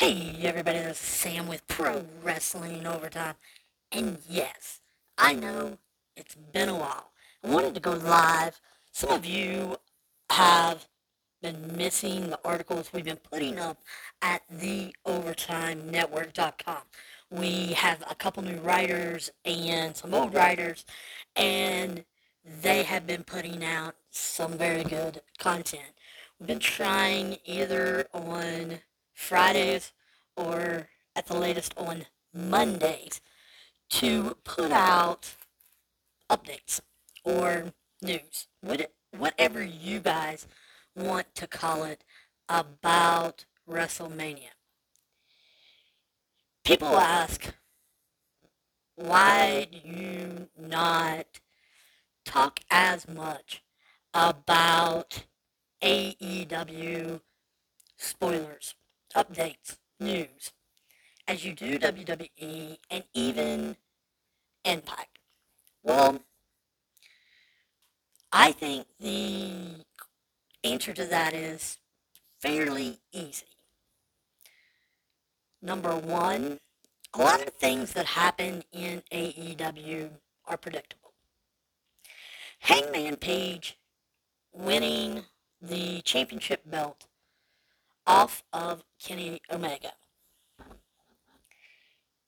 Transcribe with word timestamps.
Hey 0.00 0.32
everybody, 0.44 0.78
this 0.78 0.92
is 0.92 1.06
Sam 1.06 1.46
with 1.46 1.68
Pro 1.68 2.06
Wrestling 2.22 2.86
Overtime. 2.86 3.34
And 3.92 4.16
yes, 4.26 4.80
I 5.18 5.34
know 5.34 5.76
it's 6.16 6.34
been 6.34 6.70
a 6.70 6.74
while. 6.74 7.10
I 7.44 7.50
wanted 7.50 7.74
to 7.74 7.80
go 7.80 7.92
live. 7.92 8.62
Some 8.92 9.10
of 9.10 9.26
you 9.26 9.76
have 10.30 10.88
been 11.42 11.76
missing 11.76 12.30
the 12.30 12.40
articles 12.46 12.94
we've 12.94 13.04
been 13.04 13.18
putting 13.18 13.58
up 13.58 13.82
at 14.22 14.40
theovertimenetwork.com. 14.50 16.82
We 17.30 17.74
have 17.74 18.02
a 18.10 18.14
couple 18.14 18.42
new 18.42 18.60
writers 18.60 19.30
and 19.44 19.94
some 19.94 20.14
old 20.14 20.32
writers, 20.32 20.86
and 21.36 22.06
they 22.62 22.84
have 22.84 23.06
been 23.06 23.22
putting 23.22 23.62
out 23.62 23.96
some 24.10 24.52
very 24.52 24.82
good 24.82 25.20
content. 25.38 25.92
We've 26.38 26.46
been 26.46 26.58
trying 26.58 27.36
either 27.44 28.06
on 28.14 28.78
Fridays 29.20 29.92
or 30.34 30.88
at 31.14 31.26
the 31.26 31.36
latest 31.36 31.74
on 31.76 32.06
Mondays 32.34 33.20
to 33.90 34.36
put 34.44 34.72
out 34.72 35.36
updates 36.30 36.80
or 37.22 37.72
news, 38.00 38.48
whatever 39.16 39.62
you 39.62 40.00
guys 40.00 40.48
want 40.96 41.32
to 41.34 41.46
call 41.46 41.84
it, 41.84 42.02
about 42.48 43.44
WrestleMania. 43.70 44.54
People 46.64 46.88
ask, 46.88 47.54
why 48.96 49.68
do 49.70 49.78
you 49.84 50.48
not 50.58 51.40
talk 52.24 52.60
as 52.70 53.06
much 53.06 53.62
about 54.14 55.24
AEW 55.82 57.20
spoilers, 57.96 58.74
updates, 59.16 59.76
news 59.98 60.52
as 61.26 61.44
you 61.44 61.54
do 61.54 61.78
WWE 61.78 62.78
and 62.90 63.04
even 63.14 63.76
Impact? 64.64 65.18
Well, 65.82 66.20
I 68.30 68.52
think 68.52 68.86
the 68.98 69.84
answer 70.62 70.92
to 70.92 71.06
that 71.06 71.32
is 71.32 71.78
fairly 72.40 73.00
easy. 73.12 73.46
Number 75.62 75.96
one, 75.96 76.60
a 77.14 77.18
lot 77.18 77.46
of 77.46 77.54
things 77.54 77.92
that 77.94 78.06
happen 78.06 78.62
in 78.72 79.02
AEW 79.12 80.10
are 80.46 80.56
predictable. 80.56 81.12
Hangman 82.60 83.16
Page 83.16 83.78
winning 84.52 85.24
the 85.60 86.00
championship 86.02 86.62
belt 86.68 87.06
off 88.06 88.42
of 88.52 88.84
Kenny 89.02 89.40
Omega. 89.50 89.92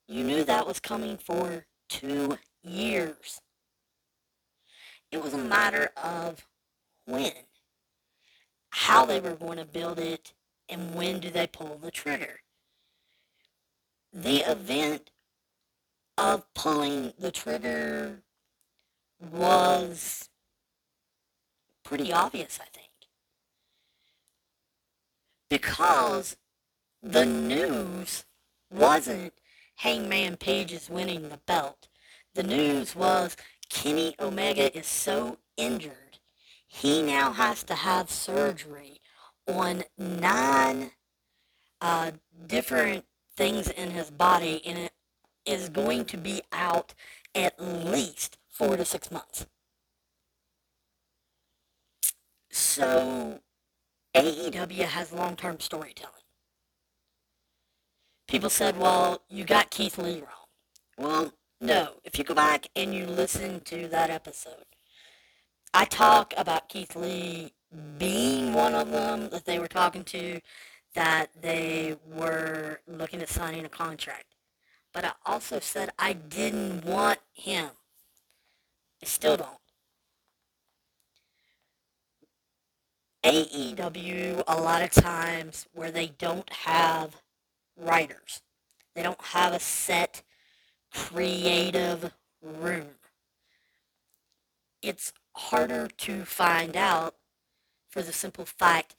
You 0.07 0.23
knew 0.23 0.43
that 0.43 0.67
was 0.67 0.79
coming 0.79 1.17
for 1.17 1.65
two 1.89 2.37
years. 2.61 3.41
It 5.11 5.23
was 5.23 5.33
a 5.33 5.37
matter 5.37 5.91
of 6.01 6.47
when, 7.05 7.31
how 8.71 9.05
they 9.05 9.19
were 9.19 9.35
going 9.35 9.57
to 9.57 9.65
build 9.65 9.99
it, 9.99 10.33
and 10.69 10.95
when 10.95 11.19
do 11.19 11.29
they 11.29 11.47
pull 11.47 11.77
the 11.77 11.91
trigger. 11.91 12.39
The 14.11 14.49
event 14.49 15.11
of 16.17 16.51
pulling 16.53 17.13
the 17.17 17.31
trigger 17.31 18.23
was 19.31 20.29
pretty 21.83 22.11
obvious, 22.13 22.59
I 22.61 22.67
think. 22.71 22.92
Because 25.53 26.35
the 27.03 27.27
news 27.27 28.25
wasn't 28.71 29.33
Hangman 29.75 30.37
Page 30.37 30.71
is 30.71 30.89
winning 30.89 31.29
the 31.29 31.39
belt. 31.45 31.89
The 32.33 32.41
news 32.41 32.95
was 32.95 33.37
Kenny 33.69 34.15
Omega 34.19 34.75
is 34.75 34.87
so 34.87 35.37
injured, 35.55 36.17
he 36.65 37.03
now 37.03 37.33
has 37.33 37.61
to 37.65 37.75
have 37.75 38.09
surgery 38.09 38.99
on 39.47 39.83
nine 39.95 40.89
uh, 41.81 42.13
different 42.47 43.05
things 43.37 43.69
in 43.69 43.91
his 43.91 44.09
body, 44.09 44.59
and 44.65 44.79
it 44.79 44.93
is 45.45 45.69
going 45.69 46.05
to 46.05 46.17
be 46.17 46.41
out 46.51 46.95
at 47.35 47.53
least 47.59 48.39
four 48.49 48.75
to 48.75 48.83
six 48.83 49.11
months. 49.11 49.45
So, 52.49 53.42
AEW 54.15 54.83
has 54.83 55.11
long 55.11 55.35
term 55.35 55.59
storytelling. 55.59 56.13
People 58.27 58.49
said, 58.49 58.77
well, 58.79 59.21
you 59.29 59.43
got 59.43 59.69
Keith 59.69 59.97
Lee 59.97 60.21
wrong. 60.21 60.97
Well, 60.97 61.33
no, 61.59 61.93
if 62.03 62.17
you 62.17 62.23
go 62.23 62.33
back 62.33 62.67
and 62.75 62.93
you 62.93 63.05
listen 63.05 63.61
to 63.61 63.87
that 63.89 64.09
episode, 64.09 64.65
I 65.73 65.85
talk 65.85 66.33
about 66.37 66.69
Keith 66.69 66.95
Lee 66.95 67.53
being 67.97 68.53
one 68.53 68.75
of 68.75 68.91
them 68.91 69.29
that 69.29 69.45
they 69.45 69.59
were 69.59 69.67
talking 69.67 70.03
to, 70.05 70.39
that 70.93 71.29
they 71.41 71.95
were 72.05 72.79
looking 72.87 73.21
at 73.21 73.29
signing 73.29 73.65
a 73.65 73.69
contract. 73.69 74.25
But 74.93 75.05
I 75.05 75.13
also 75.25 75.59
said 75.59 75.89
I 75.97 76.13
didn't 76.13 76.85
want 76.85 77.19
him. 77.33 77.69
I 79.01 79.05
still 79.05 79.37
don't. 79.37 79.49
AEW, 83.33 84.43
a 84.47 84.61
lot 84.61 84.83
of 84.83 84.91
times 84.91 85.65
where 85.73 85.89
they 85.89 86.11
don't 86.19 86.47
have 86.53 87.15
writers, 87.75 88.41
they 88.93 89.01
don't 89.01 89.21
have 89.21 89.53
a 89.53 89.59
set 89.59 90.21
creative 90.93 92.13
room. 92.43 92.89
It's 94.83 95.13
harder 95.35 95.87
to 95.87 96.25
find 96.25 96.77
out 96.77 97.15
for 97.89 98.03
the 98.03 98.13
simple 98.13 98.45
fact 98.45 98.95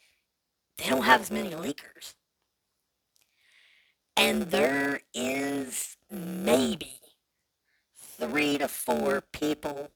they 0.79 0.89
don't 0.91 1.03
have 1.05 1.21
as 1.21 1.31
many 1.31 1.51
leakers. 1.51 2.15
And 4.17 4.51
there 4.51 5.03
is 5.15 5.97
maybe 6.11 6.99
three 7.97 8.59
to 8.59 8.67
four 8.67 9.23
people 9.33 9.93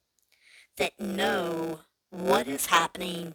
that 0.77 1.01
know 1.01 1.81
what 2.11 2.47
is 2.47 2.67
happening 2.67 3.35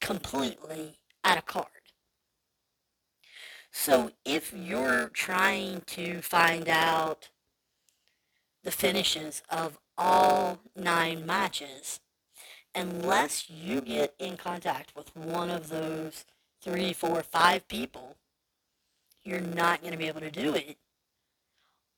completely 0.00 0.98
at 1.24 1.38
a 1.38 1.42
card. 1.42 1.66
So 3.70 4.12
if 4.24 4.52
you're 4.52 5.08
trying 5.08 5.82
to 5.86 6.20
find 6.22 6.68
out 6.68 7.28
the 8.64 8.70
finishes 8.70 9.42
of 9.50 9.78
all 9.96 10.60
nine 10.76 11.26
matches 11.26 12.00
unless 12.74 13.50
you 13.50 13.80
get 13.80 14.14
in 14.18 14.36
contact 14.36 14.94
with 14.94 15.14
one 15.16 15.50
of 15.50 15.68
those 15.68 16.24
three, 16.62 16.92
four, 16.92 17.22
five 17.22 17.66
people. 17.68 18.16
You're 19.22 19.40
not 19.40 19.80
going 19.80 19.92
to 19.92 19.98
be 19.98 20.08
able 20.08 20.20
to 20.20 20.30
do 20.30 20.54
it. 20.54 20.76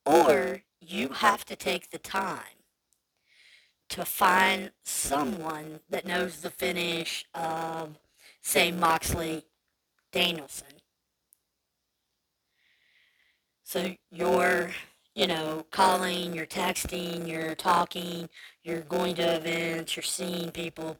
Or 0.04 0.62
you 0.80 1.08
have 1.08 1.44
to 1.46 1.56
take 1.56 1.90
the 1.90 1.98
time 1.98 2.59
to 3.90 4.04
find 4.04 4.70
someone 4.82 5.80
that 5.88 6.06
knows 6.06 6.40
the 6.40 6.50
finish 6.50 7.26
of, 7.34 7.98
say, 8.40 8.72
Moxley 8.72 9.44
Danielson. 10.12 10.68
So 13.62 13.94
you're 14.10 14.70
you 15.14 15.26
know, 15.26 15.66
calling, 15.70 16.34
you're 16.34 16.46
texting, 16.46 17.28
you're 17.28 17.54
talking, 17.54 18.28
you're 18.62 18.80
going 18.80 19.14
to 19.16 19.36
events, 19.36 19.96
you're 19.96 20.02
seeing 20.02 20.50
people, 20.50 20.96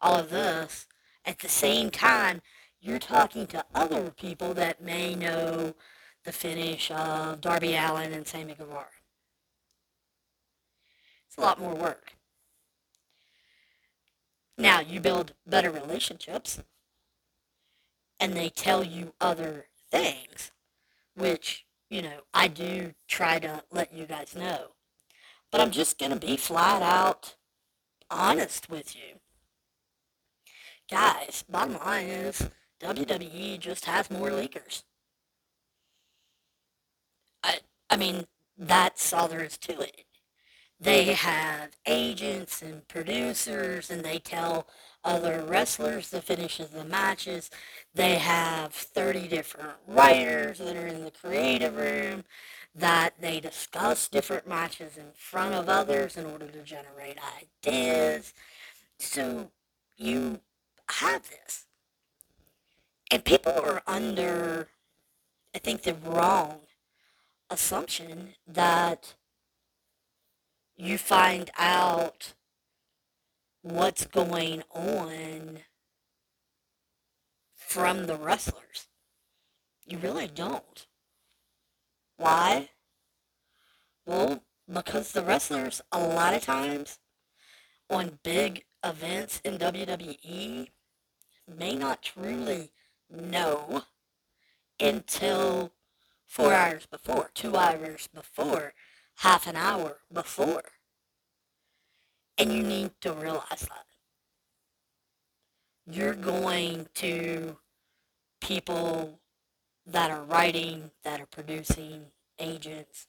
all 0.00 0.16
of 0.16 0.30
this. 0.30 0.86
At 1.24 1.38
the 1.38 1.48
same 1.48 1.90
time, 1.90 2.42
you're 2.80 2.98
talking 2.98 3.46
to 3.48 3.64
other 3.74 4.10
people 4.10 4.54
that 4.54 4.82
may 4.82 5.14
know 5.14 5.74
the 6.24 6.32
finish 6.32 6.90
of 6.90 7.40
Darby 7.40 7.74
Allin 7.74 8.12
and 8.12 8.26
Sammy 8.26 8.54
Guevara. 8.54 8.86
It's 11.28 11.38
a 11.38 11.40
lot 11.40 11.60
more 11.60 11.74
work. 11.74 12.12
Now, 14.58 14.80
you 14.80 15.00
build 15.00 15.34
better 15.46 15.70
relationships, 15.70 16.62
and 18.20 18.34
they 18.34 18.48
tell 18.48 18.84
you 18.84 19.14
other 19.20 19.66
things, 19.90 20.52
which 21.14 21.64
you 21.92 22.00
know, 22.00 22.22
I 22.32 22.48
do 22.48 22.94
try 23.06 23.38
to 23.40 23.64
let 23.70 23.92
you 23.92 24.06
guys 24.06 24.34
know. 24.34 24.68
But 25.50 25.60
I'm 25.60 25.70
just 25.70 25.98
going 25.98 26.10
to 26.10 26.18
be 26.18 26.38
flat 26.38 26.80
out 26.80 27.34
honest 28.10 28.70
with 28.70 28.96
you. 28.96 29.20
Guys, 30.90 31.44
bottom 31.50 31.74
line 31.74 32.06
is 32.06 32.48
WWE 32.82 33.60
just 33.60 33.84
has 33.84 34.10
more 34.10 34.30
leakers. 34.30 34.84
I, 37.42 37.58
I 37.90 37.98
mean, 37.98 38.24
that's 38.56 39.12
all 39.12 39.28
there 39.28 39.44
is 39.44 39.58
to 39.58 39.82
it. 39.82 40.04
They 40.82 41.06
mm-hmm. 41.06 41.28
have 41.28 41.70
agents 41.86 42.60
and 42.60 42.86
producers, 42.88 43.88
and 43.90 44.04
they 44.04 44.18
tell 44.18 44.66
other 45.04 45.44
wrestlers 45.46 46.10
that 46.10 46.24
finishes 46.24 46.70
the 46.70 46.84
matches. 46.84 47.50
They 47.94 48.16
have 48.16 48.72
30 48.72 49.28
different 49.28 49.76
writers 49.86 50.58
that 50.58 50.76
are 50.76 50.86
in 50.86 51.04
the 51.04 51.12
creative 51.12 51.76
room 51.76 52.24
that 52.74 53.14
they 53.20 53.38
discuss 53.38 54.08
different 54.08 54.48
matches 54.48 54.96
in 54.96 55.12
front 55.14 55.54
of 55.54 55.68
others 55.68 56.16
in 56.16 56.24
order 56.26 56.46
to 56.46 56.62
generate 56.62 57.18
ideas. 57.64 58.32
So 58.98 59.50
you 59.96 60.40
have 60.88 61.22
this. 61.28 61.66
And 63.10 63.24
people 63.24 63.52
are 63.52 63.82
under, 63.86 64.68
I 65.54 65.58
think, 65.58 65.82
the 65.82 65.94
wrong 65.94 66.60
assumption 67.50 68.30
that 68.46 69.14
you 70.82 70.98
find 70.98 71.48
out 71.56 72.32
what's 73.62 74.04
going 74.04 74.64
on 74.74 75.60
from 77.54 78.06
the 78.06 78.16
wrestlers. 78.16 78.88
You 79.86 79.98
really 79.98 80.26
don't. 80.26 80.88
Why? 82.16 82.70
Well, 84.04 84.42
because 84.70 85.12
the 85.12 85.22
wrestlers, 85.22 85.80
a 85.92 86.00
lot 86.00 86.34
of 86.34 86.42
times, 86.42 86.98
on 87.88 88.18
big 88.24 88.64
events 88.84 89.40
in 89.44 89.58
WWE, 89.58 90.68
may 91.56 91.76
not 91.76 92.02
truly 92.02 92.72
know 93.08 93.84
until 94.80 95.70
four 96.26 96.52
hours 96.52 96.86
before, 96.86 97.30
two 97.34 97.56
hours 97.56 98.08
before, 98.12 98.74
half 99.16 99.46
an 99.46 99.56
hour 99.56 99.98
before. 100.12 100.62
And 102.38 102.52
you 102.52 102.62
need 102.62 102.92
to 103.02 103.12
realize 103.12 103.60
that. 103.60 103.86
You're 105.86 106.14
going 106.14 106.88
to 106.94 107.56
people 108.40 109.20
that 109.86 110.10
are 110.10 110.22
writing, 110.22 110.90
that 111.04 111.20
are 111.20 111.26
producing, 111.26 112.06
agents, 112.38 113.06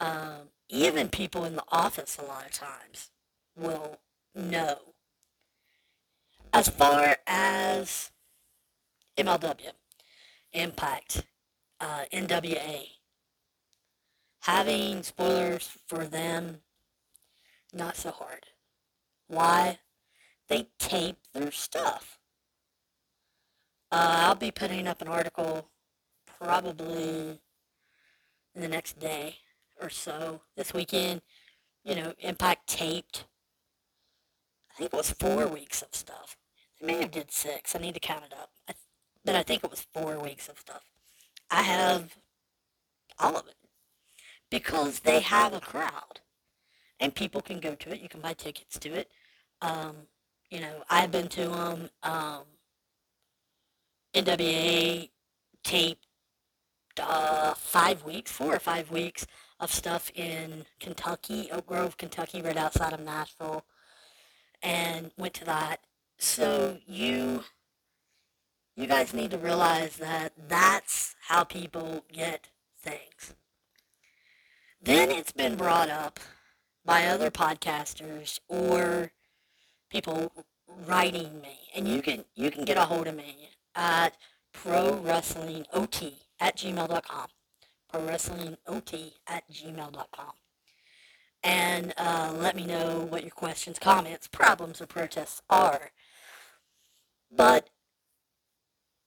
um, 0.00 0.48
even 0.68 1.08
people 1.08 1.44
in 1.44 1.56
the 1.56 1.64
office 1.70 2.18
a 2.18 2.24
lot 2.24 2.46
of 2.46 2.52
times 2.52 3.10
will 3.56 4.00
know. 4.34 4.76
As 6.52 6.68
far 6.68 7.16
as 7.26 8.10
MLW, 9.16 9.72
Impact, 10.52 11.24
uh, 11.80 12.04
NWA, 12.12 12.86
having 14.42 15.02
spoilers 15.02 15.70
for 15.86 16.04
them, 16.04 16.58
not 17.72 17.96
so 17.96 18.10
hard. 18.10 18.46
Why? 19.28 19.78
They 20.48 20.68
tape 20.78 21.16
their 21.32 21.52
stuff. 21.52 22.18
Uh, 23.90 24.24
I'll 24.26 24.34
be 24.34 24.50
putting 24.50 24.86
up 24.88 25.00
an 25.00 25.08
article 25.08 25.68
probably 26.40 27.40
in 28.54 28.60
the 28.60 28.68
next 28.68 28.98
day 28.98 29.36
or 29.80 29.88
so 29.88 30.42
this 30.56 30.74
weekend. 30.74 31.22
You 31.84 31.94
know, 31.94 32.14
Impact 32.18 32.66
taped. 32.66 33.26
I 34.72 34.78
think 34.78 34.92
it 34.92 34.96
was 34.96 35.10
four 35.10 35.46
weeks 35.46 35.82
of 35.82 35.88
stuff. 35.92 36.36
They 36.80 36.86
may 36.86 37.00
have 37.00 37.10
did 37.10 37.30
six. 37.30 37.76
I 37.76 37.78
need 37.78 37.94
to 37.94 38.00
count 38.00 38.24
it 38.24 38.32
up. 38.32 38.50
I, 38.68 38.74
but 39.24 39.36
I 39.36 39.42
think 39.42 39.62
it 39.62 39.70
was 39.70 39.86
four 39.92 40.18
weeks 40.18 40.48
of 40.48 40.58
stuff. 40.58 40.82
I 41.50 41.62
have 41.62 42.16
all 43.18 43.36
of 43.36 43.46
it 43.46 43.54
because 44.52 45.00
they 45.00 45.20
have 45.20 45.54
a 45.54 45.60
crowd 45.60 46.20
and 47.00 47.14
people 47.14 47.40
can 47.40 47.58
go 47.58 47.74
to 47.74 47.90
it. 47.90 48.00
You 48.00 48.08
can 48.10 48.20
buy 48.20 48.34
tickets 48.34 48.78
to 48.80 48.90
it. 48.90 49.10
Um, 49.62 49.96
you 50.50 50.60
know, 50.60 50.84
I've 50.90 51.10
been 51.10 51.28
to 51.28 51.48
them. 51.48 51.90
Um, 52.02 52.42
NWA 54.14 55.08
taped 55.64 56.06
uh, 57.00 57.54
five 57.54 58.04
weeks, 58.04 58.30
four 58.30 58.54
or 58.54 58.58
five 58.58 58.90
weeks 58.90 59.26
of 59.58 59.72
stuff 59.72 60.12
in 60.14 60.66
Kentucky, 60.80 61.48
Oak 61.50 61.66
Grove, 61.66 61.96
Kentucky, 61.96 62.42
right 62.42 62.58
outside 62.58 62.92
of 62.92 63.00
Nashville, 63.00 63.64
and 64.62 65.12
went 65.16 65.32
to 65.34 65.46
that. 65.46 65.80
So 66.18 66.76
you, 66.86 67.44
you 68.76 68.86
guys 68.86 69.14
need 69.14 69.30
to 69.30 69.38
realize 69.38 69.96
that 69.96 70.34
that's 70.46 71.16
how 71.28 71.42
people 71.42 72.04
get 72.12 72.48
things. 72.78 73.34
Then 74.84 75.12
it's 75.12 75.30
been 75.30 75.54
brought 75.54 75.90
up 75.90 76.18
by 76.84 77.06
other 77.06 77.30
podcasters 77.30 78.40
or 78.48 79.12
people 79.90 80.32
writing 80.88 81.40
me, 81.40 81.56
and 81.76 81.86
you 81.86 82.02
can 82.02 82.24
you 82.34 82.50
can 82.50 82.64
get 82.64 82.76
a 82.76 82.84
hold 82.86 83.06
of 83.06 83.14
me 83.14 83.50
at 83.76 84.16
Pro 84.52 84.94
Wrestling 84.94 85.66
OT 85.72 86.14
at 86.40 86.56
gmail.com. 86.56 87.28
Pro 87.92 88.04
Wrestling 88.04 88.56
OT 88.66 89.14
at 89.28 89.44
gmail.com. 89.52 90.32
And 91.44 91.94
uh, 91.96 92.34
let 92.36 92.56
me 92.56 92.66
know 92.66 93.06
what 93.08 93.22
your 93.22 93.30
questions, 93.30 93.78
comments, 93.78 94.26
problems, 94.26 94.80
or 94.80 94.86
protests 94.86 95.42
are. 95.48 95.92
But 97.30 97.68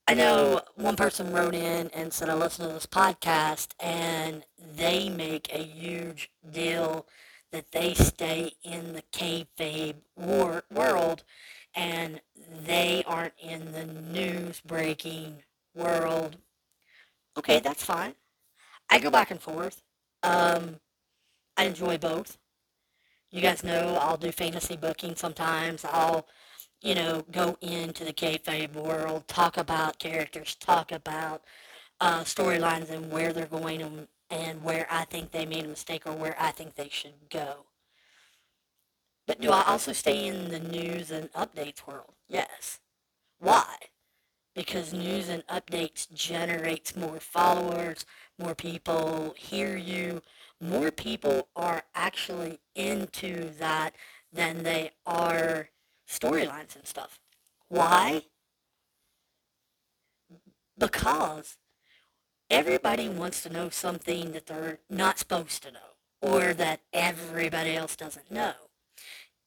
I 0.07 0.13
know 0.13 0.62
one 0.75 0.96
person 0.96 1.34
wrote 1.34 1.56
in 1.56 1.90
and 1.90 2.13
said, 2.13 2.30
I 2.30 2.36
listen 2.36 2.68
to 2.68 2.74
this 2.74 2.86
podcast, 2.86 3.69
and 3.80 4.46
they 4.75 5.10
make 5.10 5.50
a 5.52 5.63
huge 5.63 6.30
deal 6.52 7.07
that 7.52 7.72
they 7.72 7.94
stay 7.94 8.54
in 8.63 8.94
the 8.94 9.02
kayfabe 9.12 9.96
war- 10.16 10.63
world 10.72 11.24
and 11.74 12.22
they 12.66 13.04
aren't 13.07 13.34
in 13.42 13.72
the 13.72 13.86
news 13.86 14.62
breaking 14.62 15.44
world. 15.74 16.38
Okay, 17.38 17.60
that's 17.60 17.84
fine. 17.84 18.16
I 18.90 19.00
go 19.00 19.10
back 19.10 19.31
and 19.31 19.42
forth. 19.42 19.81
Um, 20.24 20.80
I 21.57 21.66
enjoy 21.66 21.98
both. 21.98 22.38
You 23.31 23.42
guys 23.42 23.63
know 23.63 23.98
I'll 24.02 24.18
do 24.18 24.31
fantasy 24.31 24.78
booking 24.78 25.16
sometimes. 25.16 25.86
I'll, 25.86 26.28
you 26.85 26.93
know, 26.93 27.25
go 27.31 27.57
into 27.61 28.05
the 28.05 28.13
kayfabe 28.13 28.75
world, 28.75 29.27
talk 29.27 29.57
about 29.57 29.97
characters, 29.97 30.53
talk 30.53 30.91
about 30.91 31.43
uh, 31.99 32.19
storylines 32.21 32.91
and 32.91 33.11
where 33.11 33.33
they're 33.33 33.47
going 33.47 33.81
and, 33.81 34.07
and 34.29 34.63
where 34.63 34.85
I 34.91 35.05
think 35.05 35.31
they 35.31 35.47
made 35.47 35.65
a 35.65 35.69
mistake 35.69 36.03
or 36.05 36.13
where 36.13 36.35
I 36.39 36.51
think 36.51 36.75
they 36.75 36.89
should 36.89 37.31
go. 37.31 37.65
But 39.25 39.41
do 39.41 39.49
I 39.49 39.63
also 39.63 39.93
stay 39.93 40.27
in 40.27 40.49
the 40.49 40.59
news 40.59 41.09
and 41.09 41.33
updates 41.33 41.87
world? 41.87 42.13
Yes. 42.29 42.77
Why? 43.39 43.77
Because 44.53 44.93
news 44.93 45.27
and 45.27 45.43
updates 45.47 46.13
generates 46.13 46.95
more 46.95 47.19
followers, 47.19 48.05
more 48.37 48.53
people 48.53 49.33
hear 49.35 49.75
you, 49.75 50.21
more 50.61 50.92
people 50.92 51.47
are 51.56 51.83
actually 51.95 52.59
into 52.75 53.49
that 53.57 53.95
than 54.31 54.61
they 54.61 54.92
are 55.07 55.69
storylines 56.07 56.76
and 56.76 56.85
stuff. 56.85 57.19
Why? 57.68 58.24
Because 60.78 61.57
everybody 62.50 63.09
wants 63.09 63.44
to 63.44 63.50
know 63.50 63.69
something 63.69 64.31
that 64.33 64.45
they're 64.45 64.80
not 64.90 65.19
supposed 65.19 65.64
to 65.64 65.71
know 65.71 65.80
or 66.21 66.54
that 66.54 66.81
everybody 66.94 67.76
else 67.76 67.95
doesn't 67.95 68.31
know 68.31 68.54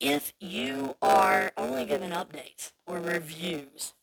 if 0.00 0.32
you 0.38 0.96
are 1.02 1.52
only 1.56 1.84
given 1.84 2.10
updates 2.10 2.72
or 2.86 3.00
reviews 3.00 3.94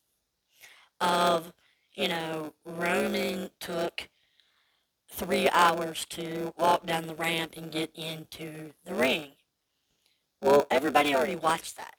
of, 1.00 1.52
you 1.94 2.08
know, 2.08 2.52
Roman 2.64 3.50
took 3.60 4.08
three 5.10 5.48
hours 5.50 6.04
to 6.10 6.52
walk 6.58 6.86
down 6.86 7.06
the 7.06 7.14
ramp 7.14 7.54
and 7.56 7.72
get 7.72 7.90
into 7.94 8.72
the 8.84 8.94
ring. 8.94 9.32
Well, 10.42 10.66
everybody 10.70 11.14
already 11.14 11.36
watched 11.36 11.76
that. 11.78 11.95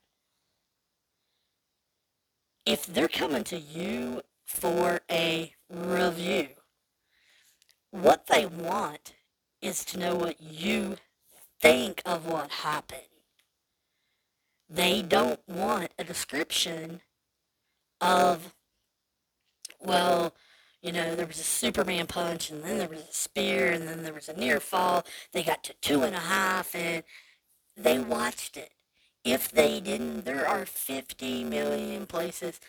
If 2.67 2.85
they're 2.85 3.07
coming 3.07 3.45
to 3.45 3.57
you 3.57 4.23
for 4.45 4.99
a 5.09 5.53
review, 5.69 6.49
what 7.91 8.27
they 8.27 8.45
want 8.45 9.13
is 9.61 9.85
to 9.85 9.97
know 9.97 10.15
what 10.15 10.41
you 10.41 10.97
think 11.61 12.01
of 12.05 12.27
what 12.27 12.51
happened. 12.51 13.03
They 14.69 15.01
don't 15.01 15.39
want 15.47 15.93
a 15.97 16.03
description 16.03 16.99
of, 18.01 18.53
well, 19.79 20.33
you 20.81 20.91
know, 20.91 21.15
there 21.15 21.25
was 21.25 21.39
a 21.39 21.43
Superman 21.43 22.05
punch, 22.05 22.49
and 22.49 22.65
then 22.65 22.79
there 22.79 22.89
was 22.89 22.99
a 22.99 23.13
spear, 23.13 23.71
and 23.71 23.87
then 23.87 24.03
there 24.03 24.13
was 24.13 24.27
a 24.27 24.35
near 24.37 24.59
fall. 24.59 25.05
They 25.31 25.41
got 25.41 25.63
to 25.63 25.73
two 25.81 26.03
and 26.03 26.13
a 26.13 26.19
half, 26.19 26.75
and 26.75 27.03
they 27.77 27.97
watched 27.97 28.57
it. 28.57 28.71
If 29.27 29.51
they 29.51 29.81
didn't, 29.81 30.23
there 30.25 30.47
are 30.47 30.65
50 30.65 31.43
million 31.43 32.07
places 32.07 32.61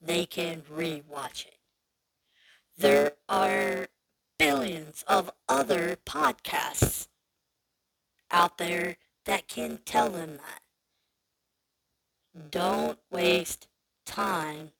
they 0.00 0.24
can 0.26 0.62
rewatch 0.62 1.46
it. 1.46 1.58
There 2.78 3.12
are 3.28 3.88
billions 4.38 5.04
of 5.08 5.30
other 5.48 5.98
podcasts 6.06 7.08
out 8.30 8.58
there 8.58 8.96
that 9.26 9.48
can 9.48 9.80
tell 9.84 10.10
them 10.10 10.38
that. 10.38 10.62
don't 12.50 12.98
waste 13.10 13.68
time 14.06 14.72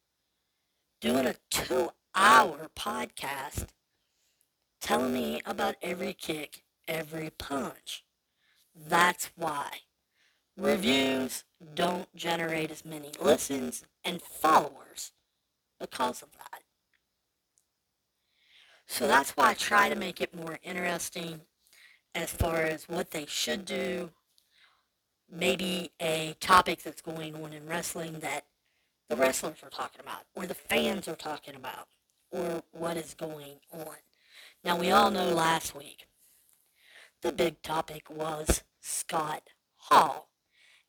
doing 1.01 1.27
a 1.27 1.37
two 1.51 1.91
hour 2.15 2.71
podcast 2.77 3.67
telling 4.81 5.13
me 5.13 5.43
about 5.47 5.77
every 5.83 6.15
kick, 6.15 6.63
every 6.89 7.31
punch. 7.31 8.05
That's 8.75 9.31
why. 9.37 9.81
Reviews 10.57 11.45
don't 11.75 12.15
generate 12.17 12.71
as 12.71 12.83
many 12.83 13.11
listens 13.21 13.85
and 14.03 14.23
followers 14.23 15.13
because 15.79 16.23
of 16.23 16.33
that. 16.33 16.63
So 18.87 19.07
that's 19.07 19.33
why 19.33 19.51
I 19.51 19.55
try 19.55 19.91
to 19.91 19.95
make 19.95 20.23
it 20.23 20.35
more 20.35 20.59
interesting 20.63 21.43
as 22.15 22.31
far 22.31 22.63
as 22.63 22.89
what 22.89 23.11
they 23.11 23.27
should 23.27 23.67
do. 23.67 24.11
Maybe 25.31 25.91
a 26.01 26.37
topic 26.41 26.83
that's 26.83 27.03
going 27.03 27.35
on 27.35 27.53
in 27.53 27.67
wrestling 27.67 28.21
that 28.21 28.47
the 29.11 29.17
wrestlers 29.17 29.59
are 29.63 29.69
talking 29.69 30.01
about, 30.01 30.23
or 30.35 30.47
the 30.47 30.55
fans 30.55 31.07
are 31.07 31.17
talking 31.17 31.55
about, 31.55 31.89
or 32.31 32.63
what 32.73 32.97
is 32.97 33.13
going 33.13 33.59
on. 33.73 33.97
Now, 34.65 34.79
we 34.79 34.91
all 34.91 35.11
know 35.11 35.29
last 35.29 35.75
week 35.77 36.07
the 37.21 37.33
big 37.33 37.61
topic 37.61 38.09
was 38.09 38.63
Scott 38.81 39.51
Hall 39.77 40.29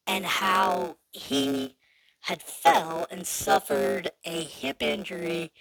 and 0.07 0.25
how 0.25 0.97
he 1.11 1.75
had 2.21 2.41
fell 2.41 3.05
and 3.11 3.27
suffered 3.27 4.11
a 4.25 4.43
hip 4.43 4.81
injury, 4.81 5.51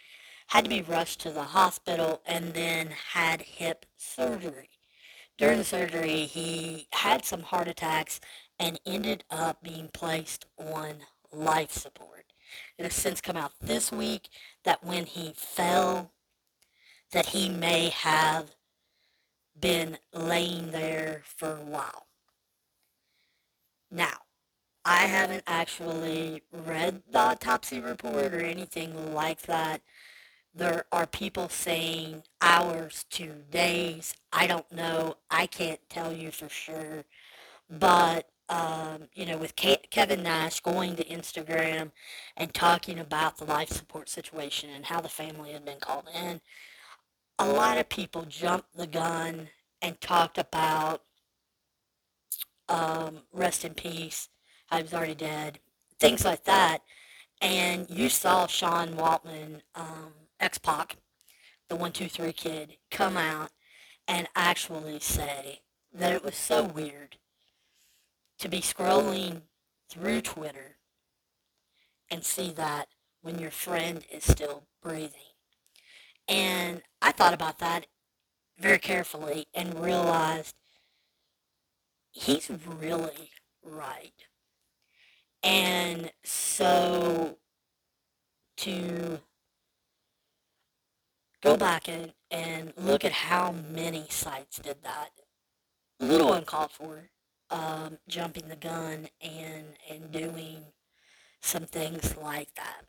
had 0.48 0.64
to 0.64 0.70
be 0.70 0.82
rushed 0.82 1.20
to 1.20 1.30
the 1.30 1.42
hospital, 1.42 2.22
and 2.26 2.54
then 2.54 2.88
had 3.12 3.42
hip 3.42 3.84
surgery. 3.96 4.70
During 5.38 5.58
the 5.58 5.64
surgery, 5.64 6.24
he 6.24 6.88
had 6.92 7.24
some 7.24 7.42
heart 7.42 7.68
attacks 7.68 8.20
and 8.58 8.80
ended 8.86 9.24
up 9.30 9.62
being 9.62 9.88
placed 9.92 10.46
on 10.58 10.96
life 11.32 11.72
support. 11.72 12.32
It 12.78 12.84
has 12.84 12.94
since 12.94 13.20
come 13.20 13.36
out 13.36 13.52
this 13.60 13.92
week 13.92 14.28
that 14.64 14.84
when 14.84 15.06
he 15.06 15.32
fell, 15.36 16.12
that 17.12 17.26
he 17.26 17.48
may 17.48 17.90
have 17.90 18.54
been 19.58 19.98
laying 20.12 20.70
there 20.70 21.22
for 21.24 21.52
a 21.56 21.64
while. 21.64 22.06
Now, 23.90 24.25
I 24.88 25.06
haven't 25.06 25.42
actually 25.48 26.44
read 26.52 27.02
the 27.10 27.18
autopsy 27.18 27.80
report 27.80 28.32
or 28.32 28.38
anything 28.38 29.12
like 29.12 29.42
that. 29.42 29.82
There 30.54 30.84
are 30.92 31.08
people 31.08 31.48
saying 31.48 32.22
hours 32.40 33.04
to 33.10 33.32
days. 33.50 34.14
I 34.32 34.46
don't 34.46 34.70
know. 34.70 35.16
I 35.28 35.48
can't 35.48 35.80
tell 35.90 36.12
you 36.12 36.30
for 36.30 36.48
sure. 36.48 37.04
But, 37.68 38.28
um, 38.48 39.08
you 39.12 39.26
know, 39.26 39.36
with 39.36 39.56
Ke- 39.56 39.90
Kevin 39.90 40.22
Nash 40.22 40.60
going 40.60 40.94
to 40.94 41.04
Instagram 41.04 41.90
and 42.36 42.54
talking 42.54 43.00
about 43.00 43.38
the 43.38 43.44
life 43.44 43.70
support 43.70 44.08
situation 44.08 44.70
and 44.70 44.86
how 44.86 45.00
the 45.00 45.08
family 45.08 45.50
had 45.50 45.64
been 45.64 45.80
called 45.80 46.08
in, 46.14 46.40
a 47.40 47.48
lot 47.48 47.76
of 47.76 47.88
people 47.88 48.22
jumped 48.22 48.76
the 48.76 48.86
gun 48.86 49.48
and 49.82 50.00
talked 50.00 50.38
about 50.38 51.02
um, 52.68 53.22
rest 53.32 53.64
in 53.64 53.74
peace 53.74 54.28
I 54.70 54.82
was 54.82 54.94
already 54.94 55.14
dead, 55.14 55.58
things 55.98 56.24
like 56.24 56.44
that. 56.44 56.78
And 57.40 57.88
you 57.90 58.08
saw 58.08 58.46
Sean 58.46 58.94
Waltman, 58.94 59.60
um, 59.74 60.14
X 60.40 60.58
Pac, 60.58 60.96
the 61.68 61.76
one 61.76 61.92
two 61.92 62.08
three 62.08 62.32
kid, 62.32 62.76
come 62.90 63.16
out 63.16 63.50
and 64.08 64.28
actually 64.34 65.00
say 65.00 65.60
that 65.92 66.12
it 66.12 66.24
was 66.24 66.36
so 66.36 66.64
weird 66.64 67.16
to 68.38 68.48
be 68.48 68.60
scrolling 68.60 69.42
through 69.90 70.20
Twitter 70.20 70.76
and 72.10 72.24
see 72.24 72.52
that 72.52 72.88
when 73.22 73.38
your 73.38 73.50
friend 73.50 74.04
is 74.10 74.24
still 74.24 74.64
breathing. 74.82 75.10
And 76.28 76.82
I 77.02 77.12
thought 77.12 77.34
about 77.34 77.58
that 77.58 77.86
very 78.58 78.78
carefully 78.78 79.46
and 79.54 79.80
realized 79.80 80.54
he's 82.12 82.50
really 82.80 83.30
right. 83.62 84.26
And 85.46 86.10
so 86.24 87.38
to 88.56 89.20
go 91.40 91.56
back 91.56 91.88
and, 91.88 92.12
and 92.32 92.72
look 92.76 93.04
at 93.04 93.12
how 93.12 93.52
many 93.52 94.06
sites 94.10 94.58
did 94.58 94.82
that, 94.82 95.10
a 96.00 96.04
little 96.04 96.32
uncalled 96.32 96.72
for, 96.72 97.10
um, 97.50 97.98
jumping 98.08 98.48
the 98.48 98.56
gun 98.56 99.08
and, 99.20 99.66
and 99.88 100.10
doing 100.10 100.64
some 101.40 101.62
things 101.62 102.16
like 102.16 102.52
that. 102.56 102.82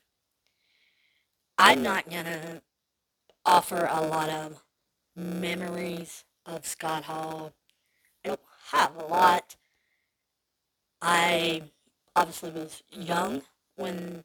I'm 1.59 1.83
not 1.83 2.09
going 2.09 2.25
to 2.25 2.63
offer 3.45 3.87
a 3.91 4.01
lot 4.01 4.29
of 4.29 4.63
memories 5.15 6.23
of 6.43 6.65
Scott 6.65 7.03
Hall. 7.03 7.53
I 8.25 8.29
don't 8.29 8.39
have 8.71 8.95
a 8.97 9.05
lot. 9.05 9.55
I 11.03 11.61
obviously 12.17 12.49
was 12.49 12.81
young 12.91 13.43
when 13.75 14.23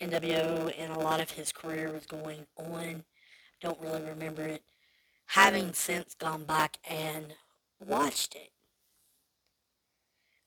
NWO 0.00 0.72
and 0.78 0.92
a 0.92 0.98
lot 0.98 1.20
of 1.20 1.32
his 1.32 1.52
career 1.52 1.92
was 1.92 2.06
going 2.06 2.46
on. 2.56 3.04
Don't 3.60 3.80
really 3.80 4.02
remember 4.02 4.42
it. 4.42 4.62
Having 5.26 5.74
since 5.74 6.14
gone 6.14 6.44
back 6.44 6.78
and 6.88 7.34
watched 7.86 8.34
it, 8.34 8.50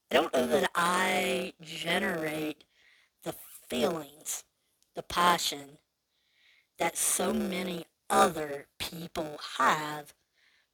I 0.09 0.15
don't 0.15 0.33
know 0.33 0.47
that 0.47 0.71
I 0.73 1.53
generate 1.61 2.63
the 3.23 3.35
feelings, 3.69 4.43
the 4.95 5.03
passion 5.03 5.77
that 6.79 6.97
so 6.97 7.31
many 7.31 7.85
other 8.09 8.65
people 8.79 9.37
have 9.59 10.13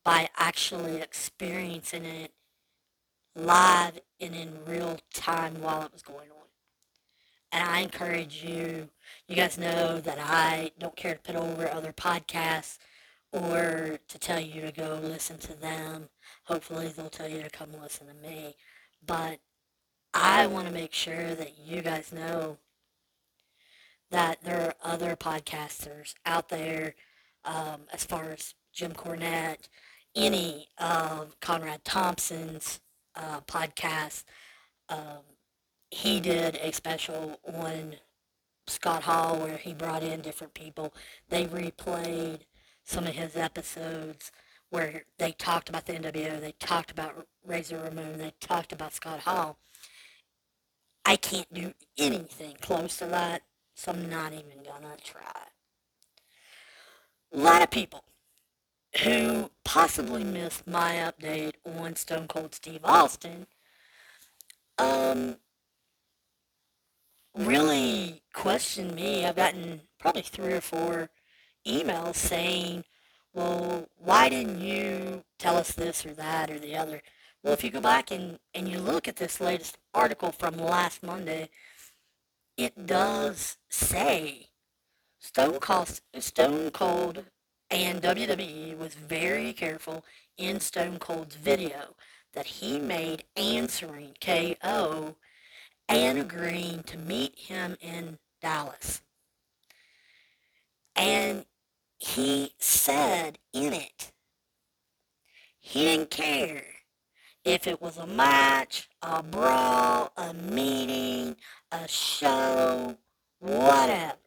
by 0.06 0.30
actually 0.38 1.01
experiencing 1.01 2.06
it 2.06 2.32
live 3.36 4.00
and 4.20 4.36
in 4.36 4.66
real 4.66 5.00
time 5.13 5.62
while 5.62 5.82
it 5.84 5.94
was 5.94 6.02
going 6.02 6.30
on. 6.30 6.48
And 7.52 7.63
I 7.63 7.82
encourage 7.82 8.44
you, 8.44 8.90
you 9.28 9.36
guys 9.36 9.58
know 9.58 10.00
that 10.00 10.18
I 10.20 10.72
don't 10.80 10.96
care 10.96 11.13
to 11.13 11.20
put 11.20 11.36
over 11.36 11.70
other 11.70 11.94
podcasts 11.94 12.78
or 13.32 14.00
to 14.08 14.20
tell 14.20 14.40
you 14.40 14.62
to 14.62 14.72
go 14.72 15.00
listen 15.02 15.38
to 15.40 15.54
them. 15.54 16.10
Hopefully 16.46 16.88
they'll 16.88 17.10
tell 17.10 17.28
you 17.30 17.44
to 17.44 17.50
come 17.50 17.70
listen 17.80 18.08
to 18.08 18.13
me. 18.13 18.56
But 19.06 19.40
I 20.13 20.48
want 20.48 20.68
to 20.68 20.74
make 20.74 20.94
sure 20.94 21.36
that 21.36 21.54
you 21.63 21.82
guys 21.82 22.12
know 22.12 22.58
that 24.12 24.44
there 24.44 24.62
are 24.62 24.75
other 24.94 25.16
podcasters 25.16 26.13
out 26.25 26.50
there 26.50 26.94
um, 27.46 27.82
as 27.92 28.04
far 28.04 28.32
as 28.32 28.54
Jim 28.72 28.94
Cornette, 28.94 29.68
any 30.16 30.68
of 30.78 31.40
Conrad 31.40 31.84
Thompson's 31.84 32.80
uh, 33.15 33.41
podcast. 33.41 34.24
Um, 34.89 35.24
he 35.91 36.20
did 36.20 36.55
a 36.55 36.72
special 36.72 37.39
on 37.46 37.96
Scott 38.67 39.03
Hall 39.03 39.38
where 39.38 39.58
he 39.58 39.74
brought 39.74 40.03
in 40.03 40.22
different 40.22 40.53
people. 40.53 40.93
They 41.29 41.46
replayed 41.46 42.41
some 42.84 43.05
of 43.05 43.13
his 43.13 43.36
episodes 43.36 44.32
where 44.70 45.03
they 45.20 45.32
talked 45.34 45.70
about 45.70 45.86
the 45.86 45.93
NWO, 45.93 46.41
they 46.41 46.55
talked 46.60 46.89
about 46.89 47.27
Razor 47.46 47.77
Ramon, 47.77 48.17
they 48.17 48.34
talked 48.39 48.72
about 48.72 48.93
Scott 48.93 49.20
Hall. 49.20 49.60
I 51.05 51.15
can't 51.15 51.53
do 51.53 51.74
anything 51.98 52.55
close 52.60 52.98
to 52.98 53.05
that, 53.05 53.43
so 53.75 53.91
I'm 53.91 54.10
not 54.10 54.34
even 54.34 54.63
gonna 54.65 54.96
try. 55.03 55.43
A 57.34 57.38
lot 57.38 57.62
of 57.62 57.70
people 57.70 58.03
who 59.02 59.50
possibly 59.66 60.24
missed 60.24 60.68
my 60.68 60.96
update 60.96 61.54
on 61.66 61.96
Stone 61.96 62.28
Cold 62.28 62.54
Steve 62.54 62.82
Austin, 62.84 63.48
um, 64.78 65.38
really 67.36 68.22
questioned 68.34 68.96
me. 68.96 69.26
I've 69.26 69.36
gotten 69.36 69.82
probably 70.00 70.22
three 70.22 70.54
or 70.54 70.62
four 70.62 71.10
emails 71.66 72.16
saying, 72.16 72.84
well, 73.34 73.88
why 73.98 74.30
didn't 74.30 74.62
you 74.62 75.24
tell 75.40 75.58
us 75.58 75.72
this 75.72 76.06
or 76.06 76.14
that 76.14 76.52
or 76.52 76.60
the 76.60 76.76
other? 76.76 77.02
Well, 77.44 77.54
if 77.54 77.64
you 77.64 77.72
go 77.72 77.82
back 77.82 78.12
and, 78.12 78.38
and 78.54 78.70
you 78.70 78.80
look 78.80 79.08
at 79.08 79.16
this 79.16 79.42
latest 79.42 79.78
article 79.94 80.32
from 80.32 80.58
last 80.58 81.02
Monday, 81.02 81.50
it 82.58 82.86
does 82.86 83.58
say 83.70 84.48
Stone 85.20 85.60
Cold, 85.60 86.00
Stone 86.20 86.72
Cold 86.72 87.26
and 87.74 88.03
WWE 88.03 88.77
was 88.77 88.94
very 88.94 89.51
careful 89.51 90.06
in 90.38 90.60
Stone 90.60 91.00
Cold's 91.00 91.36
video 91.36 91.96
that 92.34 92.46
he 92.46 92.77
made 92.77 93.24
answering 93.36 94.15
KO 94.22 95.15
and 95.89 96.20
agreeing 96.20 96.84
to 96.84 97.00
meet 97.00 97.34
him 97.36 97.75
in 97.82 98.20
Dallas. 98.44 99.01
And 100.96 101.46
he 101.98 102.53
said 102.60 103.39
in 103.53 103.74
it, 103.74 104.12
he 105.60 105.86
didn't 105.86 106.12
care 106.12 106.65
if 107.44 107.65
it 107.65 107.82
was 107.82 107.98
a 107.98 108.06
match, 108.06 108.88
a 109.01 109.24
brawl, 109.24 110.13
a 110.15 110.32
meeting, 110.32 111.38
a 111.72 111.88
show, 111.88 112.98
whatever. 113.39 114.23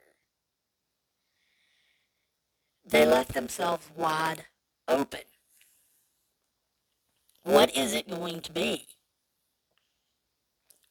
They 2.88 3.05
left 3.05 3.35
themselves 3.35 3.90
wide 3.97 4.45
open. 4.87 5.23
What 7.43 7.76
is 7.76 7.93
it 7.93 8.09
going 8.09 8.40
to 8.43 8.52
be? 8.52 8.87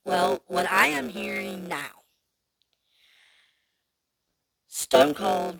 Well, 0.04 0.44
what 0.48 0.70
I 0.70 0.88
am 0.88 1.10
hearing 1.10 1.68
now, 1.68 2.04
Stone 4.68 5.14
Cold 5.14 5.60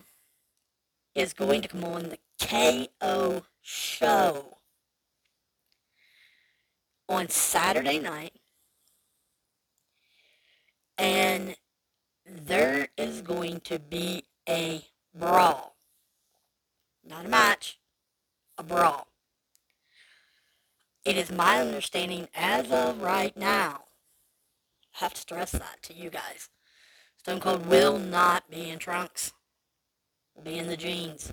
is 1.14 1.32
going 1.32 1.62
to 1.62 1.68
come 1.68 1.84
on 1.84 2.10
the 2.10 2.18
KO 2.38 3.42
show 3.62 4.58
on 7.08 7.28
Saturday 7.28 7.98
night. 7.98 8.34
And 10.98 11.56
there 12.26 12.88
is 12.96 13.22
going 13.22 13.60
to 13.60 13.78
be 13.78 14.24
a 14.48 14.84
brawl. 15.14 15.75
Not 17.08 17.26
a 17.26 17.28
match, 17.28 17.78
a 18.58 18.62
brawl. 18.62 19.06
It 21.04 21.16
is 21.16 21.30
my 21.30 21.60
understanding 21.60 22.28
as 22.34 22.70
of 22.72 23.00
right 23.00 23.36
now, 23.36 23.84
I 24.94 25.04
have 25.04 25.14
to 25.14 25.20
stress 25.20 25.52
that 25.52 25.82
to 25.82 25.94
you 25.94 26.10
guys. 26.10 26.48
Stone 27.18 27.40
Cold 27.40 27.66
will 27.66 27.98
not 27.98 28.50
be 28.50 28.70
in 28.70 28.78
trunks. 28.78 29.32
Will 30.34 30.42
be 30.42 30.58
in 30.58 30.66
the 30.66 30.76
jeans. 30.76 31.32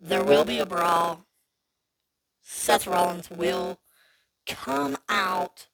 There 0.00 0.22
will 0.22 0.44
be 0.44 0.60
a 0.60 0.66
brawl. 0.66 1.26
Seth 2.42 2.86
Rollins 2.86 3.30
will 3.30 3.80
come 4.46 4.98
out 5.08 5.66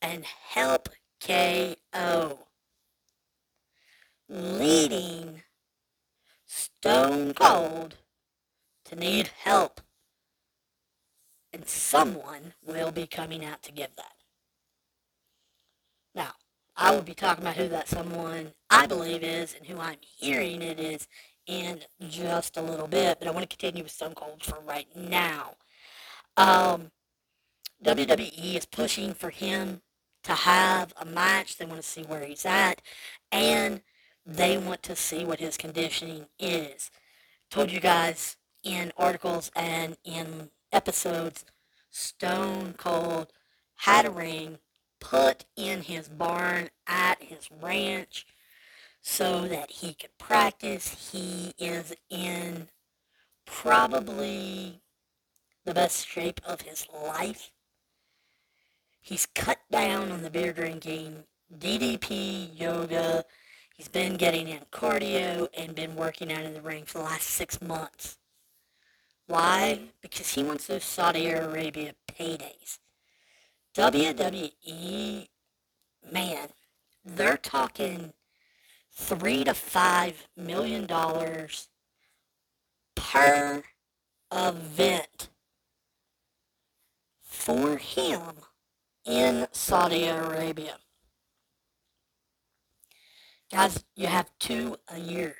and 0.00 0.24
help 0.24 0.88
KO. 1.20 2.38
Leading 4.28 5.42
Stone 6.86 7.34
Cold 7.34 7.96
to 8.84 8.94
need 8.94 9.30
help. 9.42 9.80
And 11.52 11.66
someone 11.66 12.54
will 12.64 12.92
be 12.92 13.08
coming 13.08 13.44
out 13.44 13.60
to 13.64 13.72
give 13.72 13.90
that. 13.96 14.12
Now, 16.14 16.34
I 16.76 16.94
will 16.94 17.02
be 17.02 17.12
talking 17.12 17.42
about 17.42 17.56
who 17.56 17.66
that 17.70 17.88
someone 17.88 18.52
I 18.70 18.86
believe 18.86 19.24
is 19.24 19.52
and 19.52 19.66
who 19.66 19.80
I'm 19.80 19.96
hearing 20.00 20.62
it 20.62 20.78
is 20.78 21.08
in 21.48 21.80
just 22.08 22.56
a 22.56 22.62
little 22.62 22.86
bit, 22.86 23.18
but 23.18 23.26
I 23.26 23.32
want 23.32 23.50
to 23.50 23.56
continue 23.56 23.82
with 23.82 23.90
Stone 23.90 24.14
Cold 24.14 24.44
for 24.44 24.60
right 24.60 24.86
now. 24.94 25.56
Um, 26.36 26.92
WWE 27.82 28.54
is 28.54 28.64
pushing 28.64 29.12
for 29.12 29.30
him 29.30 29.82
to 30.22 30.34
have 30.34 30.94
a 31.00 31.04
match. 31.04 31.56
They 31.56 31.64
want 31.64 31.82
to 31.82 31.88
see 31.88 32.04
where 32.04 32.24
he's 32.24 32.46
at, 32.46 32.80
and 33.32 33.80
they 34.26 34.58
want 34.58 34.82
to 34.82 34.96
see 34.96 35.24
what 35.24 35.40
his 35.40 35.56
conditioning 35.56 36.26
is. 36.38 36.90
Told 37.50 37.70
you 37.70 37.80
guys 37.80 38.36
in 38.64 38.92
articles 38.98 39.50
and 39.54 39.96
in 40.04 40.50
episodes, 40.72 41.44
Stone 41.90 42.74
Cold 42.76 43.32
had 43.76 44.04
a 44.04 44.10
ring 44.10 44.58
put 45.00 45.44
in 45.56 45.82
his 45.82 46.08
barn 46.08 46.70
at 46.86 47.22
his 47.22 47.48
ranch 47.62 48.26
so 49.00 49.46
that 49.46 49.70
he 49.70 49.94
could 49.94 50.18
practice. 50.18 51.12
He 51.12 51.54
is 51.58 51.94
in 52.10 52.68
probably 53.44 54.80
the 55.64 55.74
best 55.74 56.08
shape 56.08 56.40
of 56.44 56.62
his 56.62 56.86
life. 56.92 57.52
He's 59.00 59.26
cut 59.26 59.58
down 59.70 60.10
on 60.10 60.22
the 60.22 60.30
beer 60.30 60.52
drinking, 60.52 61.24
DDP, 61.56 62.58
yoga. 62.58 63.24
He's 63.76 63.88
been 63.88 64.16
getting 64.16 64.48
in 64.48 64.60
cardio 64.72 65.48
and 65.56 65.74
been 65.74 65.96
working 65.96 66.32
out 66.32 66.44
in 66.44 66.54
the 66.54 66.62
ring 66.62 66.84
for 66.86 66.98
the 66.98 67.04
last 67.04 67.28
six 67.28 67.60
months. 67.60 68.16
Why? 69.26 69.80
Because 70.00 70.32
he 70.32 70.42
wants 70.42 70.66
those 70.66 70.84
Saudi 70.84 71.26
Arabia 71.28 71.92
paydays. 72.10 72.78
WWE, 73.76 75.28
man, 76.10 76.48
they're 77.04 77.36
talking 77.36 78.14
three 78.94 79.44
to 79.44 79.52
five 79.52 80.26
million 80.36 80.86
dollars 80.86 81.68
per 82.94 83.62
event 84.32 85.28
for 87.22 87.76
him 87.76 88.22
in 89.04 89.46
Saudi 89.52 90.06
Arabia. 90.06 90.78
Guys, 93.52 93.84
you 93.94 94.06
have 94.06 94.30
two 94.38 94.76
a 94.88 94.98
year. 94.98 95.36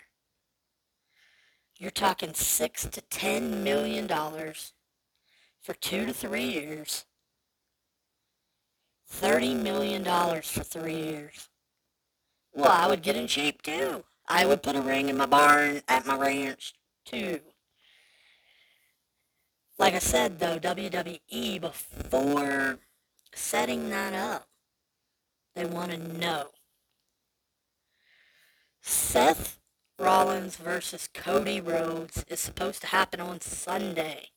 You're 1.78 1.90
talking 1.90 2.34
six 2.34 2.86
to 2.86 3.00
ten 3.02 3.62
million 3.64 4.06
dollars 4.06 4.72
for 5.60 5.74
two 5.74 6.06
to 6.06 6.12
three 6.12 6.44
years 6.44 7.04
$30 9.12 9.62
million 9.62 10.04
for 10.42 10.62
three 10.64 10.96
years. 10.96 11.48
Well, 12.52 12.70
I 12.70 12.88
would 12.88 13.02
get 13.02 13.16
in 13.16 13.26
shape 13.26 13.62
too. 13.62 14.04
I 14.28 14.46
would 14.46 14.62
put 14.62 14.76
a 14.76 14.80
ring 14.80 15.08
in 15.08 15.16
my 15.16 15.26
barn 15.26 15.82
at 15.88 16.06
my 16.06 16.16
ranch 16.16 16.74
too. 17.04 17.40
Like 19.78 19.94
I 19.94 19.98
said 19.98 20.38
though, 20.38 20.58
WWE, 20.58 21.60
before 21.60 22.78
setting 23.34 23.90
that 23.90 24.14
up, 24.14 24.48
they 25.54 25.66
want 25.66 25.92
to 25.92 25.98
know. 25.98 26.46
Seth 28.88 29.58
Rollins 29.98 30.54
versus 30.56 31.08
Cody 31.12 31.60
Rhodes 31.60 32.24
is 32.28 32.38
supposed 32.38 32.82
to 32.82 32.86
happen 32.86 33.20
on 33.20 33.40
Sunday. 33.40 34.28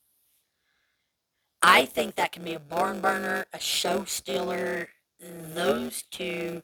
I 1.62 1.86
think 1.86 2.16
that 2.16 2.32
can 2.32 2.44
be 2.44 2.56
a 2.56 2.60
barn 2.60 3.00
burner, 3.00 3.46
a 3.54 3.60
show 3.60 4.06
stealer. 4.06 4.90
Those 5.20 6.02
two 6.10 6.64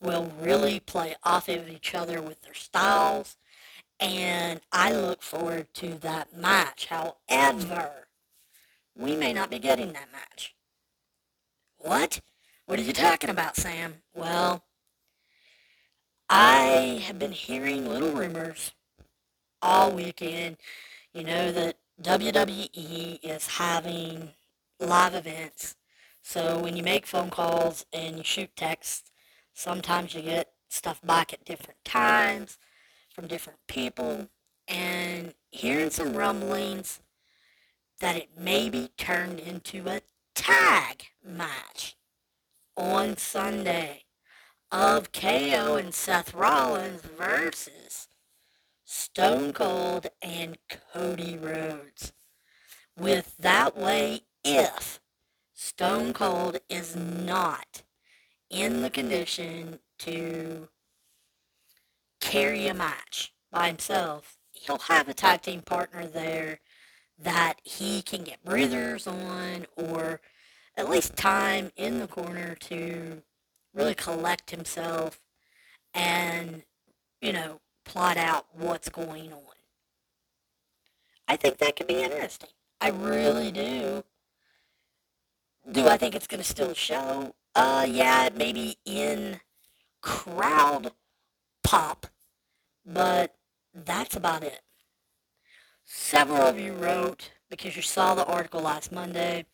will 0.00 0.32
really 0.40 0.80
play 0.80 1.14
off 1.24 1.50
of 1.50 1.68
each 1.68 1.94
other 1.94 2.22
with 2.22 2.40
their 2.40 2.54
styles. 2.54 3.36
And 4.00 4.62
I 4.72 4.92
look 4.92 5.22
forward 5.22 5.66
to 5.74 5.94
that 5.98 6.34
match. 6.34 6.86
However, 6.86 8.08
we 8.96 9.14
may 9.14 9.34
not 9.34 9.50
be 9.50 9.58
getting 9.58 9.92
that 9.92 10.10
match. 10.10 10.54
What? 11.76 12.20
What 12.64 12.78
are 12.78 12.82
you 12.82 12.94
talking 12.94 13.28
about, 13.28 13.56
Sam? 13.56 13.96
Well, 14.14 14.62
I 16.28 17.02
have 17.06 17.20
been 17.20 17.30
hearing 17.30 17.88
little 17.88 18.10
rumors 18.10 18.72
all 19.62 19.92
weekend, 19.92 20.56
you 21.14 21.22
know, 21.22 21.52
that 21.52 21.76
WWE 22.02 23.20
is 23.22 23.46
having 23.46 24.30
live 24.80 25.14
events. 25.14 25.76
So 26.22 26.58
when 26.58 26.76
you 26.76 26.82
make 26.82 27.06
phone 27.06 27.30
calls 27.30 27.86
and 27.92 28.16
you 28.18 28.24
shoot 28.24 28.50
texts, 28.56 29.12
sometimes 29.54 30.14
you 30.14 30.22
get 30.22 30.50
stuff 30.68 31.00
back 31.00 31.32
at 31.32 31.44
different 31.44 31.84
times 31.84 32.58
from 33.14 33.28
different 33.28 33.60
people. 33.68 34.28
And 34.66 35.32
hearing 35.52 35.90
some 35.90 36.16
rumblings 36.16 37.00
that 38.00 38.16
it 38.16 38.30
may 38.36 38.68
be 38.68 38.90
turned 38.98 39.38
into 39.38 39.86
a 39.88 40.00
tag 40.34 41.04
match 41.24 41.96
on 42.76 43.16
Sunday 43.16 44.05
of 44.70 45.12
KO 45.12 45.76
and 45.76 45.94
Seth 45.94 46.34
Rollins 46.34 47.02
versus 47.02 48.08
Stone 48.84 49.52
Cold 49.52 50.08
and 50.22 50.58
Cody 50.92 51.36
Rhodes. 51.36 52.12
With 52.98 53.36
that 53.38 53.76
way, 53.76 54.22
if 54.44 55.00
Stone 55.54 56.12
Cold 56.12 56.58
is 56.68 56.96
not 56.96 57.82
in 58.50 58.82
the 58.82 58.90
condition 58.90 59.80
to 59.98 60.68
carry 62.20 62.66
a 62.66 62.74
match 62.74 63.32
by 63.50 63.68
himself, 63.68 64.38
he'll 64.52 64.78
have 64.78 65.08
a 65.08 65.14
tag 65.14 65.42
team 65.42 65.62
partner 65.62 66.06
there 66.06 66.60
that 67.18 67.60
he 67.62 68.02
can 68.02 68.24
get 68.24 68.44
breathers 68.44 69.06
on 69.06 69.66
or 69.76 70.20
at 70.76 70.90
least 70.90 71.16
time 71.16 71.72
in 71.76 71.98
the 71.98 72.06
corner 72.06 72.54
to 72.54 73.22
really 73.76 73.94
collect 73.94 74.50
himself 74.50 75.20
and, 75.94 76.62
you 77.20 77.32
know, 77.32 77.60
plot 77.84 78.16
out 78.16 78.46
what's 78.52 78.88
going 78.88 79.32
on. 79.32 79.42
I 81.28 81.36
think 81.36 81.58
that 81.58 81.76
could 81.76 81.86
be 81.86 82.02
interesting. 82.02 82.50
I 82.80 82.88
really 82.88 83.52
do. 83.52 84.02
Do 85.70 85.88
I 85.88 85.96
think 85.96 86.14
it's 86.14 86.26
going 86.26 86.42
to 86.42 86.48
still 86.48 86.74
show? 86.74 87.34
Uh, 87.54 87.86
yeah, 87.88 88.28
maybe 88.34 88.78
in 88.84 89.40
crowd 90.00 90.92
pop, 91.62 92.06
but 92.84 93.34
that's 93.74 94.16
about 94.16 94.42
it. 94.42 94.60
Several 95.84 96.42
of 96.42 96.58
you 96.58 96.72
wrote 96.72 97.30
because 97.50 97.76
you 97.76 97.82
saw 97.82 98.14
the 98.14 98.26
article 98.26 98.60
last 98.60 98.92
Monday 98.92 99.46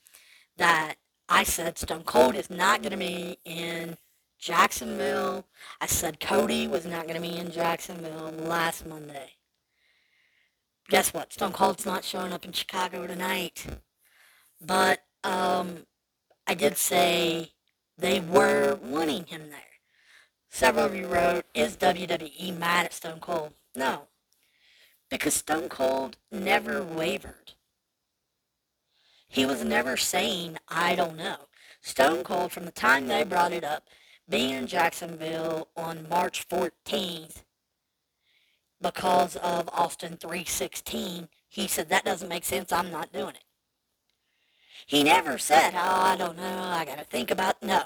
that 0.56 0.96
I 1.28 1.44
said 1.44 1.78
Stone 1.78 2.04
Cold 2.04 2.34
is 2.34 2.50
not 2.50 2.82
going 2.82 2.92
to 2.92 2.98
be 2.98 3.38
in 3.44 3.96
Jacksonville. 4.42 5.46
I 5.80 5.86
said 5.86 6.18
Cody 6.18 6.66
was 6.66 6.84
not 6.84 7.06
going 7.06 7.14
to 7.14 7.26
be 7.28 7.38
in 7.38 7.52
Jacksonville 7.52 8.32
last 8.36 8.84
Monday. 8.84 9.34
Guess 10.88 11.14
what? 11.14 11.32
Stone 11.32 11.52
Cold's 11.52 11.86
not 11.86 12.04
showing 12.04 12.32
up 12.32 12.44
in 12.44 12.50
Chicago 12.50 13.06
tonight. 13.06 13.64
But 14.60 15.04
um, 15.22 15.86
I 16.44 16.54
did 16.54 16.76
say 16.76 17.52
they 17.96 18.18
were 18.18 18.80
wanting 18.82 19.26
him 19.26 19.48
there. 19.50 19.60
Several 20.50 20.86
of 20.86 20.94
you 20.96 21.06
wrote, 21.06 21.44
is 21.54 21.76
WWE 21.76 22.58
mad 22.58 22.86
at 22.86 22.92
Stone 22.92 23.20
Cold? 23.20 23.52
No. 23.76 24.08
Because 25.08 25.34
Stone 25.34 25.68
Cold 25.68 26.16
never 26.32 26.82
wavered. 26.82 27.52
He 29.28 29.46
was 29.46 29.64
never 29.64 29.96
saying, 29.96 30.58
I 30.68 30.96
don't 30.96 31.16
know. 31.16 31.36
Stone 31.80 32.24
Cold, 32.24 32.50
from 32.50 32.64
the 32.64 32.72
time 32.72 33.06
they 33.06 33.22
brought 33.22 33.52
it 33.52 33.64
up, 33.64 33.84
being 34.32 34.54
in 34.54 34.66
Jacksonville 34.66 35.68
on 35.76 36.08
March 36.08 36.48
14th, 36.48 37.42
because 38.80 39.36
of 39.36 39.68
Austin 39.74 40.16
316, 40.16 41.28
he 41.50 41.68
said, 41.68 41.90
that 41.90 42.06
doesn't 42.06 42.30
make 42.30 42.44
sense, 42.44 42.72
I'm 42.72 42.90
not 42.90 43.12
doing 43.12 43.34
it. 43.34 43.44
He 44.86 45.04
never 45.04 45.36
said, 45.36 45.72
oh, 45.74 46.00
I 46.00 46.16
don't 46.16 46.38
know, 46.38 46.62
I 46.62 46.86
gotta 46.86 47.04
think 47.04 47.30
about, 47.30 47.62
no. 47.62 47.82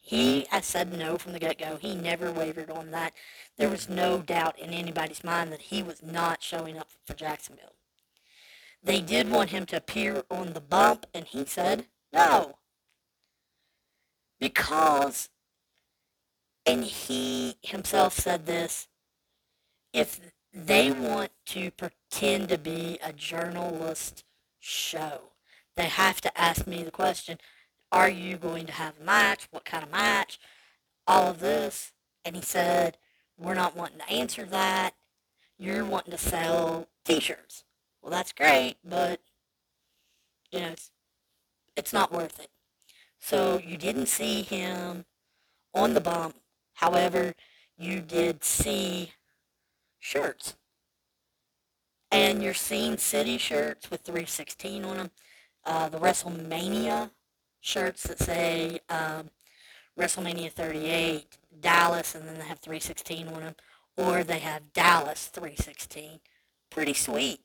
He 0.00 0.48
has 0.50 0.66
said 0.66 0.92
no 0.92 1.16
from 1.16 1.32
the 1.32 1.38
get-go. 1.38 1.76
He 1.76 1.94
never 1.94 2.32
wavered 2.32 2.70
on 2.70 2.90
that. 2.90 3.12
There 3.56 3.68
was 3.68 3.88
no 3.88 4.18
doubt 4.18 4.58
in 4.58 4.70
anybody's 4.70 5.22
mind 5.22 5.52
that 5.52 5.60
he 5.60 5.80
was 5.80 6.02
not 6.02 6.42
showing 6.42 6.76
up 6.76 6.88
for 7.06 7.14
Jacksonville. 7.14 7.76
They 8.82 9.00
did 9.00 9.30
want 9.30 9.50
him 9.50 9.64
to 9.66 9.76
appear 9.76 10.24
on 10.28 10.54
the 10.54 10.60
bump, 10.60 11.06
and 11.14 11.26
he 11.26 11.44
said 11.44 11.86
no. 12.12 12.56
Because, 14.40 15.28
and 16.64 16.84
he 16.84 17.56
himself 17.62 18.18
said 18.18 18.46
this, 18.46 18.88
if 19.92 20.20
they 20.52 20.90
want 20.90 21.30
to 21.46 21.70
pretend 21.70 22.48
to 22.48 22.58
be 22.58 22.98
a 23.04 23.12
journalist 23.12 24.24
show, 24.58 25.20
they 25.76 25.84
have 25.84 26.20
to 26.22 26.40
ask 26.40 26.66
me 26.66 26.82
the 26.82 26.90
question, 26.90 27.38
are 27.92 28.08
you 28.08 28.36
going 28.36 28.66
to 28.66 28.72
have 28.72 28.94
a 29.00 29.04
match? 29.04 29.48
What 29.50 29.64
kind 29.64 29.84
of 29.84 29.90
match? 29.90 30.38
All 31.06 31.28
of 31.28 31.40
this. 31.40 31.92
And 32.24 32.36
he 32.36 32.42
said, 32.42 32.96
we're 33.38 33.54
not 33.54 33.76
wanting 33.76 33.98
to 33.98 34.10
answer 34.10 34.44
that. 34.44 34.94
You're 35.58 35.84
wanting 35.84 36.12
to 36.12 36.18
sell 36.18 36.88
t-shirts. 37.04 37.64
Well, 38.00 38.10
that's 38.10 38.32
great, 38.32 38.76
but, 38.84 39.20
you 40.50 40.60
know, 40.60 40.68
it's, 40.68 40.90
it's 41.76 41.92
not 41.92 42.12
worth 42.12 42.40
it. 42.40 42.48
So 43.20 43.60
you 43.64 43.76
didn't 43.76 44.06
see 44.06 44.42
him 44.42 45.04
on 45.74 45.94
the 45.94 46.00
bump. 46.00 46.36
However, 46.74 47.34
you 47.76 48.00
did 48.00 48.42
see 48.42 49.12
shirts. 49.98 50.56
And 52.10 52.42
you're 52.42 52.54
seeing 52.54 52.96
city 52.96 53.38
shirts 53.38 53.90
with 53.90 54.00
316 54.00 54.84
on 54.84 54.96
them. 54.96 55.10
Uh, 55.64 55.88
the 55.88 55.98
WrestleMania 55.98 57.10
shirts 57.60 58.02
that 58.04 58.18
say 58.18 58.80
um, 58.88 59.30
WrestleMania 59.98 60.50
38, 60.50 61.38
Dallas, 61.60 62.14
and 62.14 62.26
then 62.26 62.38
they 62.38 62.44
have 62.44 62.58
316 62.58 63.28
on 63.28 63.40
them, 63.40 63.54
or 63.96 64.24
they 64.24 64.38
have 64.38 64.72
Dallas 64.72 65.26
316. 65.26 66.20
Pretty 66.70 66.94
sweet. 66.94 67.40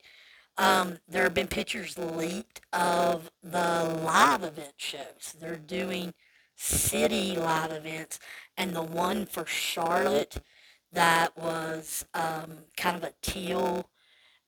Um, 0.57 0.99
there 1.07 1.23
have 1.23 1.33
been 1.33 1.47
pictures 1.47 1.97
leaked 1.97 2.61
of 2.71 3.29
the 3.43 3.99
live 4.03 4.43
event 4.43 4.73
shows. 4.77 5.35
They're 5.39 5.57
doing 5.57 6.13
city 6.55 7.35
live 7.35 7.71
events, 7.71 8.19
and 8.55 8.73
the 8.75 8.81
one 8.81 9.25
for 9.25 9.45
Charlotte 9.45 10.37
that 10.93 11.37
was 11.37 12.05
um, 12.13 12.59
kind 12.77 12.95
of 12.95 13.03
a 13.03 13.13
teal 13.21 13.89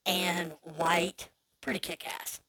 and 0.06 0.52
white, 0.62 1.28
pretty 1.60 1.78
kick-ass, 1.78 2.40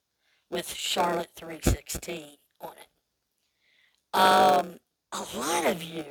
with 0.49 0.73
Charlotte 0.73 1.31
316 1.35 2.37
on 2.61 2.71
it. 2.71 4.17
Um, 4.17 4.79
a 5.11 5.37
lot 5.37 5.65
of 5.65 5.83
you, 5.83 6.05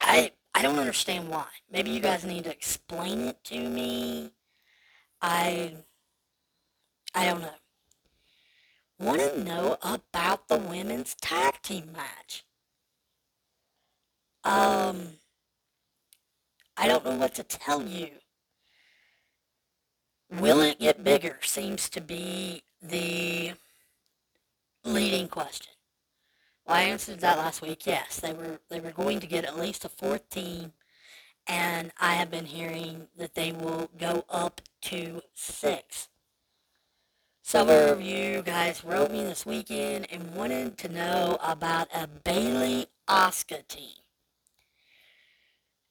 I 0.00 0.32
I 0.54 0.62
don't 0.62 0.78
understand 0.78 1.28
why. 1.28 1.46
Maybe 1.70 1.90
you 1.90 2.00
guys 2.00 2.24
need 2.24 2.44
to 2.44 2.50
explain 2.50 3.22
it 3.22 3.42
to 3.44 3.58
me. 3.58 4.33
I 5.26 5.72
I 7.14 7.24
don't 7.24 7.40
know. 7.40 7.48
Want 8.98 9.20
to 9.22 9.42
know 9.42 9.78
about 9.82 10.48
the 10.48 10.58
women's 10.58 11.14
tag 11.14 11.62
team 11.62 11.92
match? 11.96 12.44
Um, 14.44 15.14
I 16.76 16.86
don't 16.88 17.06
know 17.06 17.16
what 17.16 17.34
to 17.36 17.42
tell 17.42 17.82
you. 17.82 18.10
Will 20.30 20.60
it 20.60 20.78
get 20.78 21.02
bigger? 21.02 21.38
Seems 21.40 21.88
to 21.90 22.02
be 22.02 22.62
the 22.82 23.52
leading 24.84 25.28
question. 25.28 25.72
Well, 26.66 26.76
I 26.76 26.82
answered 26.82 27.20
that 27.20 27.38
last 27.38 27.62
week. 27.62 27.86
Yes, 27.86 28.20
they 28.20 28.34
were 28.34 28.60
they 28.68 28.80
were 28.80 28.92
going 28.92 29.20
to 29.20 29.26
get 29.26 29.46
at 29.46 29.58
least 29.58 29.86
a 29.86 29.88
fourth 29.88 30.28
team, 30.28 30.74
and 31.46 31.92
I 31.98 32.14
have 32.14 32.30
been 32.30 32.46
hearing 32.46 33.08
that 33.16 33.34
they 33.34 33.52
will 33.52 33.88
go 33.98 34.26
up 34.28 34.60
to 34.84 34.96
mm. 34.96 35.20
six. 35.34 36.08
Some 37.42 37.68
of 37.68 38.00
you 38.00 38.42
guys 38.42 38.84
wrote 38.84 39.10
me 39.10 39.22
this 39.22 39.44
weekend 39.44 40.06
and 40.10 40.34
wanted 40.34 40.78
to 40.78 40.88
know 40.88 41.38
about 41.42 41.88
a 41.94 42.06
Bayley 42.06 42.86
Asuka 43.08 43.66
team. 43.68 43.98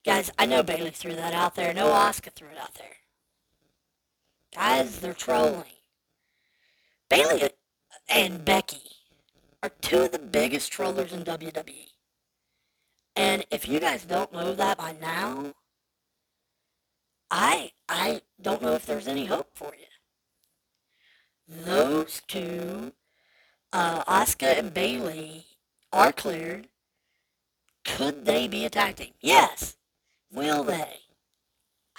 Guys, 0.03 0.31
I 0.37 0.45
know 0.45 0.63
Bayley 0.63 0.89
threw 0.89 1.15
that 1.15 1.33
out 1.33 1.55
there. 1.55 1.73
No 1.73 1.87
Asuka 1.87 2.31
threw 2.31 2.49
it 2.49 2.57
out 2.59 2.73
there. 2.73 2.97
Guys, 4.53 4.99
they're 4.99 5.13
trolling. 5.13 5.63
Bayley 7.09 7.49
and 8.09 8.43
Becky 8.43 8.81
are 9.61 9.71
two 9.81 10.01
of 10.01 10.11
the 10.11 10.19
biggest 10.19 10.71
trollers 10.71 11.13
in 11.13 11.23
WWE. 11.23 11.89
And 13.15 13.45
if 13.51 13.67
you 13.67 13.79
guys 13.79 14.05
don't 14.05 14.33
know 14.33 14.53
that 14.55 14.77
by 14.77 14.95
now, 14.99 15.53
I 17.35 17.71
I 17.89 18.21
don't 18.39 18.61
know 18.61 18.73
if 18.73 18.85
there's 18.85 19.07
any 19.07 19.25
hope 19.25 19.49
for 19.55 19.73
you. 19.73 19.87
Those 21.65 22.21
two, 22.27 22.93
uh, 23.73 24.03
Asuka 24.03 24.59
and 24.59 24.71
Bayley, 24.71 25.45
are 25.91 26.11
cleared. 26.11 26.67
Could 27.83 28.25
they 28.25 28.47
be 28.47 28.65
attacking? 28.65 29.13
Yes. 29.19 29.77
Will 30.31 30.63
they? 30.63 30.99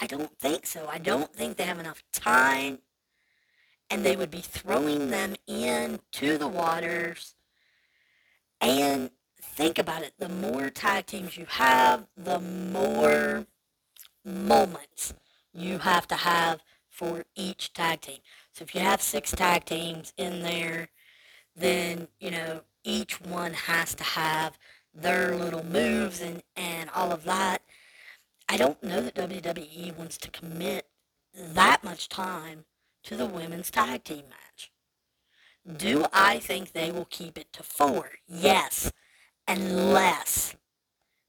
I 0.00 0.06
don't 0.06 0.38
think 0.38 0.66
so. 0.66 0.86
I 0.88 0.98
don't 0.98 1.32
think 1.34 1.56
they 1.56 1.64
have 1.64 1.80
enough 1.80 2.04
time 2.12 2.78
and 3.90 4.04
they 4.04 4.14
would 4.14 4.30
be 4.30 4.40
throwing 4.40 5.10
them 5.10 5.34
into 5.48 6.38
the 6.38 6.48
waters. 6.48 7.34
And 8.60 9.10
think 9.42 9.78
about 9.80 10.02
it, 10.02 10.12
the 10.16 10.28
more 10.28 10.70
tag 10.70 11.06
teams 11.06 11.36
you 11.36 11.46
have, 11.46 12.06
the 12.16 12.38
more 12.38 13.46
moments 14.24 15.12
you 15.54 15.78
have 15.78 16.06
to 16.08 16.16
have 16.16 16.60
for 16.90 17.24
each 17.34 17.72
tag 17.72 18.02
team. 18.02 18.18
So 18.52 18.62
if 18.62 18.74
you 18.74 18.80
have 18.80 19.00
six 19.00 19.30
tag 19.32 19.64
teams 19.64 20.12
in 20.16 20.42
there, 20.42 20.88
then, 21.56 22.08
you 22.20 22.30
know, 22.30 22.62
each 22.82 23.20
one 23.20 23.52
has 23.52 23.94
to 23.94 24.04
have 24.04 24.58
their 24.94 25.36
little 25.36 25.64
moves 25.64 26.20
and, 26.20 26.42
and 26.56 26.90
all 26.90 27.12
of 27.12 27.24
that. 27.24 27.62
I 28.48 28.56
don't 28.56 28.82
know 28.82 29.00
that 29.00 29.14
WWE 29.14 29.96
wants 29.96 30.18
to 30.18 30.30
commit 30.30 30.86
that 31.34 31.82
much 31.82 32.08
time 32.08 32.64
to 33.04 33.16
the 33.16 33.26
women's 33.26 33.70
tag 33.70 34.04
team 34.04 34.24
match. 34.28 34.70
Do 35.76 36.06
I 36.12 36.38
think 36.38 36.72
they 36.72 36.92
will 36.92 37.06
keep 37.06 37.38
it 37.38 37.52
to 37.54 37.62
four? 37.62 38.10
Yes, 38.28 38.92
unless 39.48 40.54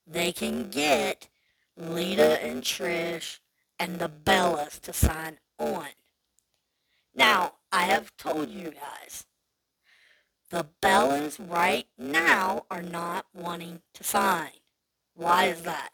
they 0.05 0.31
can 0.31 0.69
get 0.69 1.29
Lita 1.77 2.43
and 2.43 2.61
Trish 2.61 3.39
and 3.79 3.99
the 3.99 4.09
Bellas 4.09 4.79
to 4.81 4.93
sign 4.93 5.37
on. 5.59 5.87
Now, 7.13 7.53
I 7.71 7.83
have 7.83 8.15
told 8.17 8.49
you 8.49 8.71
guys, 8.71 9.25
the 10.49 10.67
Bellas 10.81 11.39
right 11.39 11.87
now 11.97 12.65
are 12.69 12.81
not 12.81 13.25
wanting 13.33 13.81
to 13.93 14.03
sign. 14.03 14.51
Why 15.13 15.45
is 15.45 15.61
that? 15.63 15.89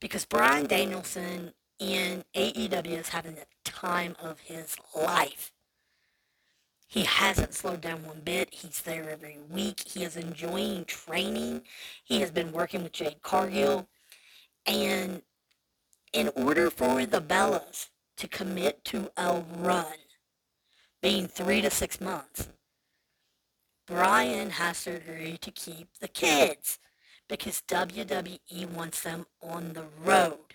Because 0.00 0.24
Bryan 0.24 0.66
Danielson 0.66 1.52
in 1.78 2.24
AEW 2.34 2.98
is 2.98 3.08
having 3.08 3.34
the 3.34 3.46
time 3.64 4.16
of 4.20 4.40
his 4.40 4.76
life. 4.94 5.52
He 6.86 7.04
hasn't 7.04 7.54
slowed 7.54 7.80
down 7.80 8.04
one 8.04 8.20
bit. 8.24 8.52
He's 8.52 8.82
there 8.82 9.08
every 9.08 9.38
week. 9.48 9.84
He 9.86 10.02
is 10.02 10.16
enjoying 10.16 10.84
training. 10.86 11.62
He 12.02 12.20
has 12.20 12.32
been 12.32 12.50
working 12.50 12.82
with 12.82 12.92
Jade 12.92 13.22
Cargill. 13.22 13.88
And 14.66 15.22
in 16.12 16.30
order 16.34 16.70
for 16.70 17.06
the 17.06 17.20
Bellas 17.20 17.88
to 18.16 18.28
commit 18.28 18.84
to 18.86 19.10
a 19.16 19.42
run, 19.58 19.86
being 21.02 21.26
three 21.26 21.60
to 21.60 21.70
six 21.70 22.00
months, 22.00 22.48
Bryan 23.86 24.50
has 24.50 24.84
to 24.84 24.96
agree 24.96 25.36
to 25.38 25.50
keep 25.50 25.88
the 26.00 26.08
kids 26.08 26.78
because 27.28 27.62
WWE 27.68 28.70
wants 28.70 29.02
them 29.02 29.26
on 29.42 29.72
the 29.72 29.84
road, 30.04 30.54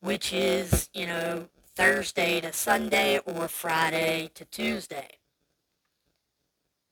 which 0.00 0.32
is, 0.32 0.88
you 0.92 1.06
know, 1.06 1.48
Thursday 1.74 2.40
to 2.40 2.52
Sunday 2.52 3.18
or 3.24 3.48
Friday 3.48 4.30
to 4.34 4.44
Tuesday. 4.44 5.18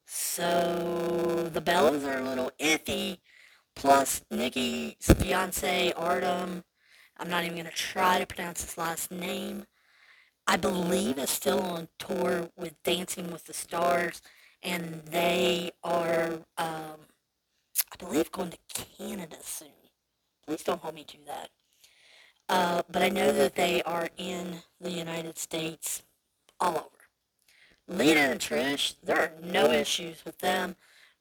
So 0.05 1.49
the 1.51 1.61
Bellas 1.61 2.05
are 2.05 2.19
a 2.19 2.27
little 2.27 2.51
iffy. 2.59 3.17
Plus, 3.75 4.23
Nikki's 4.31 4.95
fiance, 5.19 5.91
Artem, 5.93 6.63
I'm 7.19 7.29
not 7.29 7.43
even 7.43 7.55
going 7.57 7.65
to 7.65 7.71
try 7.71 8.19
to 8.19 8.25
pronounce 8.25 8.63
his 8.63 8.77
last 8.77 9.11
name. 9.11 9.65
I 10.45 10.55
believe 10.55 11.17
is 11.17 11.29
still 11.29 11.59
on 11.61 11.89
tour 11.99 12.49
with 12.55 12.81
Dancing 12.83 13.31
with 13.31 13.45
the 13.45 13.53
Stars, 13.53 14.21
and 14.63 15.01
they 15.05 15.71
are, 15.83 16.39
um, 16.57 16.99
I 17.91 17.95
believe, 17.99 18.31
going 18.31 18.51
to 18.51 18.85
Canada 18.97 19.37
soon. 19.41 19.67
Please 20.45 20.63
don't 20.63 20.81
hold 20.81 20.95
me 20.95 21.03
to 21.05 21.17
that. 21.25 21.49
Uh, 22.49 22.81
but 22.89 23.01
I 23.01 23.09
know 23.09 23.33
that 23.33 23.55
they 23.55 23.83
are 23.83 24.09
in 24.17 24.59
the 24.79 24.91
United 24.91 25.37
States 25.37 26.03
all 26.59 26.75
over. 26.75 27.99
Lita 27.99 28.19
and 28.19 28.39
Trish, 28.39 28.95
there 29.03 29.17
are 29.19 29.31
no 29.41 29.71
issues 29.71 30.23
with 30.23 30.37
them 30.39 30.75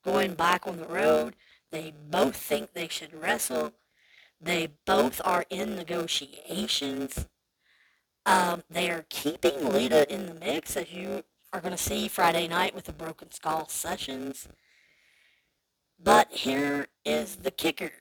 going 0.04 0.34
back 0.34 0.66
on 0.66 0.76
the 0.76 0.86
road. 0.86 1.34
They 1.72 1.92
both 2.10 2.36
think 2.36 2.72
they 2.72 2.88
should 2.88 3.14
wrestle. 3.14 3.72
They 4.40 4.68
both 4.84 5.20
are 5.24 5.44
in 5.48 5.76
negotiations. 5.76 7.26
Um, 8.24 8.62
they 8.68 8.90
are 8.90 9.06
keeping 9.08 9.72
Lita 9.72 10.12
in 10.12 10.26
the 10.26 10.34
mix, 10.34 10.76
as 10.76 10.92
you 10.92 11.24
are 11.52 11.60
going 11.60 11.76
to 11.76 11.82
see 11.82 12.08
Friday 12.08 12.48
night 12.48 12.74
with 12.74 12.84
the 12.84 12.92
Broken 12.92 13.30
Skull 13.30 13.68
sessions. 13.68 14.48
But 16.02 16.30
here 16.30 16.88
is 17.04 17.36
the 17.36 17.50
kicker. 17.50 17.92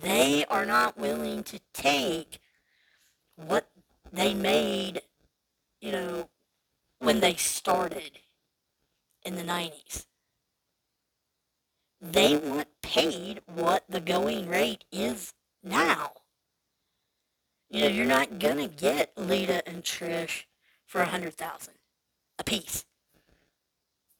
They 0.00 0.44
are 0.46 0.66
not 0.66 0.98
willing 0.98 1.44
to 1.44 1.60
take 1.72 2.40
what 3.36 3.68
they 4.12 4.34
made, 4.34 5.02
you 5.80 5.92
know, 5.92 6.28
when 6.98 7.20
they 7.20 7.34
started 7.34 8.18
in 9.24 9.36
the 9.36 9.42
90s. 9.42 10.06
They 12.00 12.36
want 12.36 12.68
paid 12.82 13.40
what 13.46 13.84
the 13.88 14.00
going 14.00 14.48
rate 14.48 14.84
is 14.92 15.34
now. 15.62 16.12
You 17.70 17.82
know, 17.82 17.88
you're 17.88 18.06
not 18.06 18.38
gonna 18.38 18.68
get 18.68 19.12
Lita 19.16 19.66
and 19.66 19.82
Trish 19.82 20.44
for 20.84 21.00
a 21.00 21.06
hundred 21.06 21.34
thousand 21.34 21.74
a 22.38 22.44
piece. 22.44 22.84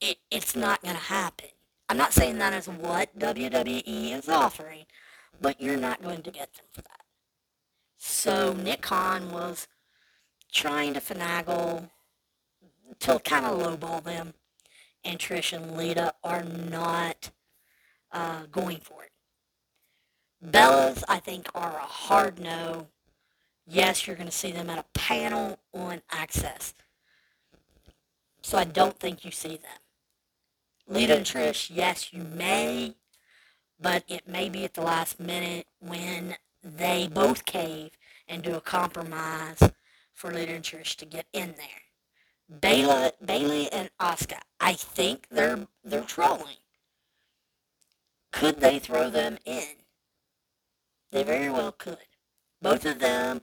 It, 0.01 0.19
it's 0.31 0.57
not 0.57 0.83
gonna 0.83 0.95
happen. 0.95 1.49
I'm 1.89 1.97
not 1.97 2.13
saying 2.13 2.39
that 2.39 2.53
is 2.53 2.67
what 2.69 3.17
WWE 3.19 4.13
is 4.13 4.29
offering, 4.29 4.87
but 5.41 5.61
you're 5.61 5.77
not 5.77 6.03
going 6.03 6.23
to 6.23 6.31
get 6.31 6.55
them 6.55 6.67
for 6.73 6.83
that. 6.83 7.03
So 7.99 8.53
Nick 8.53 8.83
Khan 8.83 9.31
was 9.31 9.69
trying 10.53 10.95
to 10.95 11.01
finagle 11.01 11.91
to 13.01 13.19
kind 13.21 13.47
of 13.47 13.59
lowball 13.59 14.03
them, 14.03 14.35
and 15.05 15.19
Trish 15.19 15.53
and 15.53 15.77
Lita 15.77 16.15
are 16.25 16.43
not 16.43 17.31
uh, 18.17 18.47
going 18.51 18.79
for 18.79 19.05
it. 19.05 19.11
Bellas, 20.45 21.05
I 21.09 21.19
think, 21.19 21.49
are 21.55 21.77
a 21.77 21.81
hard 21.81 22.41
no. 22.41 22.89
Yes, 23.67 24.07
you're 24.07 24.17
going 24.17 24.29
to 24.29 24.37
see 24.37 24.53
them 24.53 24.71
at 24.71 24.79
a 24.79 24.85
panel 24.95 25.59
on 25.75 26.01
Axxess. 26.11 26.73
So 28.43 28.57
I 28.57 28.65
don't 28.65 28.99
think 28.99 29.25
you 29.25 29.31
see 29.31 29.57
them. 29.57 29.81
Lita 30.89 31.17
and 31.17 31.27
Trish, 31.27 31.71
yes, 31.73 32.13
you 32.13 32.23
may, 32.23 32.95
but 33.81 34.05
it 34.09 34.27
may 34.29 34.49
be 34.49 34.65
at 34.65 34.75
the 34.75 34.83
last 34.83 35.19
minute 35.19 35.67
when 35.81 36.37
they 36.63 37.09
both 37.13 37.45
cave 37.45 37.91
and 38.29 38.43
do 38.43 38.55
a 38.55 38.61
compromise 38.61 39.61
for 40.13 40.33
Lita 40.33 40.53
and 40.53 40.65
Trish 40.65 40.95
to 40.97 41.05
get 41.05 41.27
in 41.33 41.55
there. 41.57 42.61
Bayley 42.61 43.73
and 43.73 43.91
Asuka, 44.01 44.39
I 44.61 44.75
think 44.75 45.27
they're 45.31 45.67
they're 45.85 46.03
trolling. 46.03 46.59
Could 48.33 48.61
they 48.61 48.79
throw 48.79 49.11
them 49.11 49.39
in? 49.45 49.77
They 51.11 51.23
very 51.23 51.49
well 51.49 51.73
could. 51.73 51.99
Both 52.61 52.85
of 52.85 52.99
them 52.99 53.43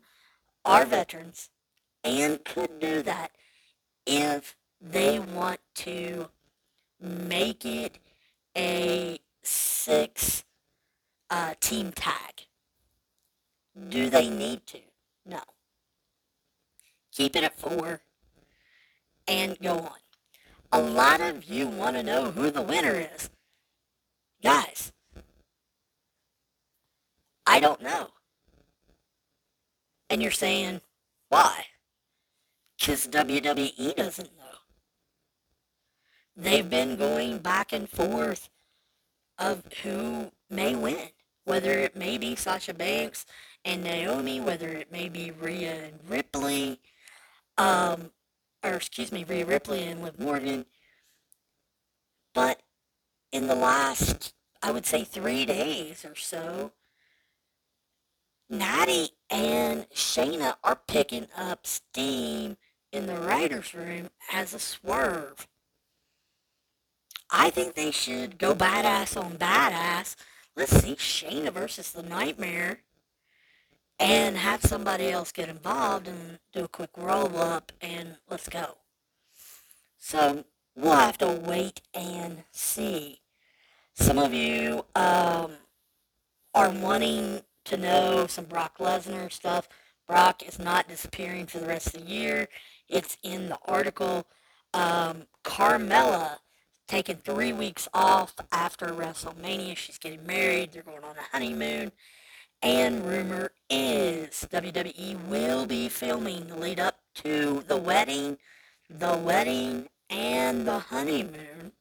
are 0.66 0.86
veterans 0.86 1.50
and 2.04 2.44
could 2.44 2.80
do 2.80 3.02
that 3.04 3.32
if 4.06 4.56
they 4.82 5.20
want 5.20 5.60
to 5.76 6.28
make 7.00 7.66
it 7.66 8.00
a 8.56 9.20
six 9.42 10.44
uh, 11.30 11.54
team 11.60 11.92
tag. 11.92 12.48
Do 13.90 14.10
they 14.10 14.30
need 14.30 14.68
to? 14.68 14.80
No. 15.26 15.40
Keep 17.12 17.36
it 17.38 17.44
at 17.44 17.60
four 17.60 18.02
and 19.28 19.58
go 19.60 19.78
on. 19.80 19.98
A 20.72 20.82
lot 20.82 21.22
of 21.22 21.46
you 21.46 21.68
want 21.68 21.96
to 21.96 22.04
know 22.04 22.32
who 22.32 22.52
the 22.52 22.62
winner 22.62 23.08
is. 23.14 23.30
Guys, 24.44 24.92
I 27.46 27.62
don't 27.62 27.82
know. 27.82 28.10
And 30.10 30.22
you're 30.22 30.32
saying, 30.32 30.82
why? 31.30 31.66
Because 32.78 33.08
WWE 33.08 33.96
doesn't 33.96 34.38
know. 34.38 34.44
They've 36.36 36.70
been 36.70 36.98
going 36.98 37.38
back 37.40 37.72
and 37.72 37.90
forth 37.90 38.50
of 39.38 39.64
who 39.84 40.32
may 40.50 40.76
win. 40.76 41.10
Whether 41.46 41.72
it 41.72 41.96
may 41.96 42.18
be 42.18 42.36
Sasha 42.36 42.74
Banks 42.74 43.26
and 43.66 43.84
Naomi, 43.84 44.40
whether 44.40 44.70
it 44.70 44.92
may 44.92 45.10
be 45.10 45.32
Rhea 45.32 45.86
and 45.86 46.00
Ripley, 46.08 46.80
um, 47.58 48.12
or 48.64 48.72
excuse 48.76 49.12
me, 49.12 49.26
Rhea 49.26 49.46
Ripley 49.46 49.84
and 49.84 50.02
Liv 50.02 50.20
Morgan. 50.20 50.66
But 52.34 52.62
in 53.34 53.48
the 53.48 53.56
last, 53.56 54.34
I 54.62 54.72
would 54.72 54.86
say, 54.86 55.04
three 55.04 55.46
days 55.46 56.06
or 56.06 56.16
so, 56.16 56.72
Natty 58.50 59.10
and 59.30 59.90
Shayna 59.90 60.56
are 60.64 60.80
picking 60.88 61.28
up 61.36 61.66
steam 61.66 62.58
in 62.92 63.08
the 63.08 63.18
writer's 63.18 63.74
room 63.74 64.12
as 64.32 64.54
a 64.54 64.60
swerve. 64.60 65.48
I 67.32 67.50
think 67.50 67.74
they 67.74 67.90
should 67.90 68.38
go 68.38 68.54
badass 68.54 69.20
on 69.20 69.38
badass. 69.38 70.16
Let's 70.56 70.72
see 70.84 70.96
Shayna 70.96 71.52
versus 71.52 71.92
the 71.92 72.04
Nightmare 72.04 72.82
and 74.00 74.38
have 74.38 74.62
somebody 74.62 75.10
else 75.10 75.32
get 75.32 75.50
involved 75.50 76.08
and 76.08 76.38
do 76.54 76.66
a 76.66 76.68
quick 76.68 76.92
roll 76.96 77.36
up 77.38 77.72
and 77.82 78.18
let's 78.30 78.48
go. 78.48 78.78
So 79.98 80.46
we'll 80.76 80.96
have 80.96 81.18
to 81.20 81.32
wait 81.32 81.82
and 81.96 82.44
see. 82.52 83.23
Some 83.96 84.18
of 84.18 84.34
you 84.34 84.86
um, 84.96 85.52
are 86.54 86.70
wanting 86.70 87.42
to 87.66 87.78
know 87.78 88.26
some 88.28 88.46
Brock 88.46 88.80
Lesnar 88.80 89.32
stuff. 89.32 89.70
Brock 90.08 90.42
is 90.48 90.58
not 90.58 90.88
disappearing 90.88 91.46
for 91.46 91.60
the 91.60 91.68
rest 91.68 91.88
of 91.88 91.94
the 92.06 92.12
year. 92.12 92.48
It's 92.90 93.18
in 93.24 93.50
the 93.50 93.58
article. 93.66 94.26
Um, 94.74 95.28
Carmella 95.44 96.38
taking 96.88 97.18
three 97.18 97.54
weeks 97.54 97.88
off 97.94 98.36
after 98.52 98.88
WrestleMania. 98.88 99.78
She's 99.78 100.00
getting 100.00 100.26
married. 100.26 100.72
They're 100.72 100.82
going 100.84 101.04
on 101.04 101.16
a 101.16 101.32
honeymoon. 101.32 101.92
And 102.64 103.06
rumor 103.06 103.52
is 103.70 104.48
WWE 104.52 105.28
will 105.28 105.66
be 105.66 105.88
filming 105.88 106.48
the 106.48 106.56
lead 106.56 106.80
up 106.80 107.00
to 107.16 107.64
the 107.68 107.78
wedding, 107.78 108.38
the 108.90 109.18
wedding, 109.18 109.90
and 110.10 110.68
the 110.68 110.80
honeymoon. 110.80 111.74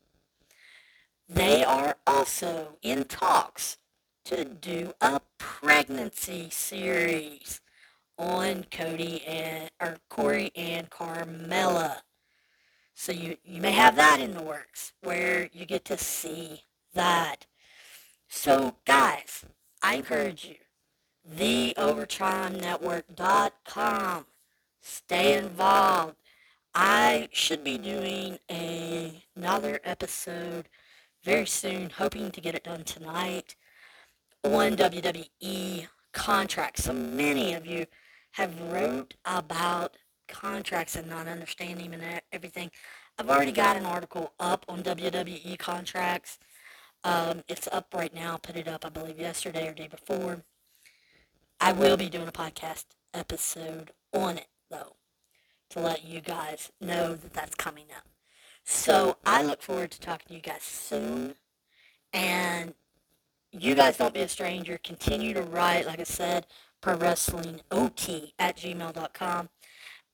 They 1.34 1.64
are 1.64 1.96
also 2.06 2.76
in 2.82 3.04
talks 3.04 3.78
to 4.26 4.44
do 4.44 4.92
a 5.00 5.22
pregnancy 5.38 6.50
series 6.50 7.62
on 8.18 8.66
Cody 8.70 9.24
and 9.24 9.70
or 9.80 9.96
Corey 10.10 10.52
and 10.54 10.90
Carmella. 10.90 12.02
So 12.94 13.12
you, 13.12 13.38
you 13.44 13.62
may 13.62 13.72
have 13.72 13.96
that 13.96 14.20
in 14.20 14.34
the 14.34 14.42
works 14.42 14.92
where 15.00 15.48
you 15.54 15.64
get 15.64 15.86
to 15.86 15.96
see 15.96 16.64
that. 16.92 17.46
So 18.28 18.76
guys, 18.84 19.46
I 19.82 19.94
encourage 19.94 20.44
you, 20.44 20.56
theovertimenetwork.com. 21.34 24.26
Stay 24.82 25.38
involved. 25.38 26.16
I 26.74 27.30
should 27.32 27.64
be 27.64 27.78
doing 27.78 28.38
a, 28.50 29.24
another 29.34 29.80
episode 29.82 30.68
very 31.24 31.46
soon, 31.46 31.90
hoping 31.90 32.30
to 32.30 32.40
get 32.40 32.54
it 32.54 32.64
done 32.64 32.84
tonight 32.84 33.54
on 34.44 34.76
WWE 34.76 35.86
contracts. 36.12 36.84
So 36.84 36.92
many 36.92 37.54
of 37.54 37.64
you 37.64 37.86
have 38.32 38.60
wrote 38.70 39.14
about 39.24 39.96
contracts 40.28 40.96
and 40.96 41.08
not 41.08 41.28
understanding 41.28 41.94
and 41.94 42.02
everything. 42.32 42.70
I've 43.18 43.28
already 43.28 43.52
got 43.52 43.76
an 43.76 43.84
article 43.84 44.32
up 44.40 44.64
on 44.68 44.82
WWE 44.82 45.58
contracts. 45.58 46.38
Um, 47.04 47.42
it's 47.48 47.68
up 47.70 47.88
right 47.94 48.14
now. 48.14 48.34
I 48.34 48.38
Put 48.38 48.56
it 48.56 48.68
up, 48.68 48.84
I 48.84 48.88
believe, 48.88 49.18
yesterday 49.18 49.68
or 49.68 49.72
day 49.72 49.88
before. 49.88 50.42
I 51.60 51.72
will 51.72 51.96
be 51.96 52.08
doing 52.08 52.28
a 52.28 52.32
podcast 52.32 52.86
episode 53.14 53.92
on 54.12 54.38
it, 54.38 54.48
though, 54.70 54.96
to 55.70 55.80
let 55.80 56.04
you 56.04 56.20
guys 56.20 56.72
know 56.80 57.14
that 57.14 57.32
that's 57.32 57.54
coming 57.54 57.86
up. 57.96 58.11
So 58.64 59.16
I 59.24 59.42
look 59.42 59.62
forward 59.62 59.90
to 59.92 60.00
talking 60.00 60.28
to 60.28 60.34
you 60.34 60.40
guys 60.40 60.62
soon. 60.62 61.34
And 62.12 62.74
you 63.50 63.74
guys 63.74 63.96
don't 63.96 64.14
be 64.14 64.20
a 64.20 64.28
stranger. 64.28 64.78
Continue 64.82 65.34
to 65.34 65.42
write, 65.42 65.86
like 65.86 66.00
I 66.00 66.04
said, 66.04 66.46
pro 66.80 66.96
wrestling 66.96 67.60
ot 67.70 68.32
at 68.38 68.56
gmail.com. 68.56 69.48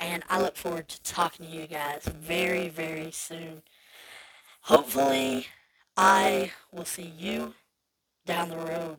And 0.01 0.23
I 0.29 0.41
look 0.41 0.57
forward 0.57 0.89
to 0.89 1.03
talking 1.03 1.47
to 1.47 1.53
you 1.53 1.67
guys 1.67 2.05
very, 2.05 2.69
very 2.69 3.11
soon. 3.11 3.63
Hopefully, 4.63 5.47
I 5.97 6.53
will 6.71 6.85
see 6.85 7.13
you 7.19 7.55
down 8.27 8.51
the 8.51 8.57
road. 8.57 8.99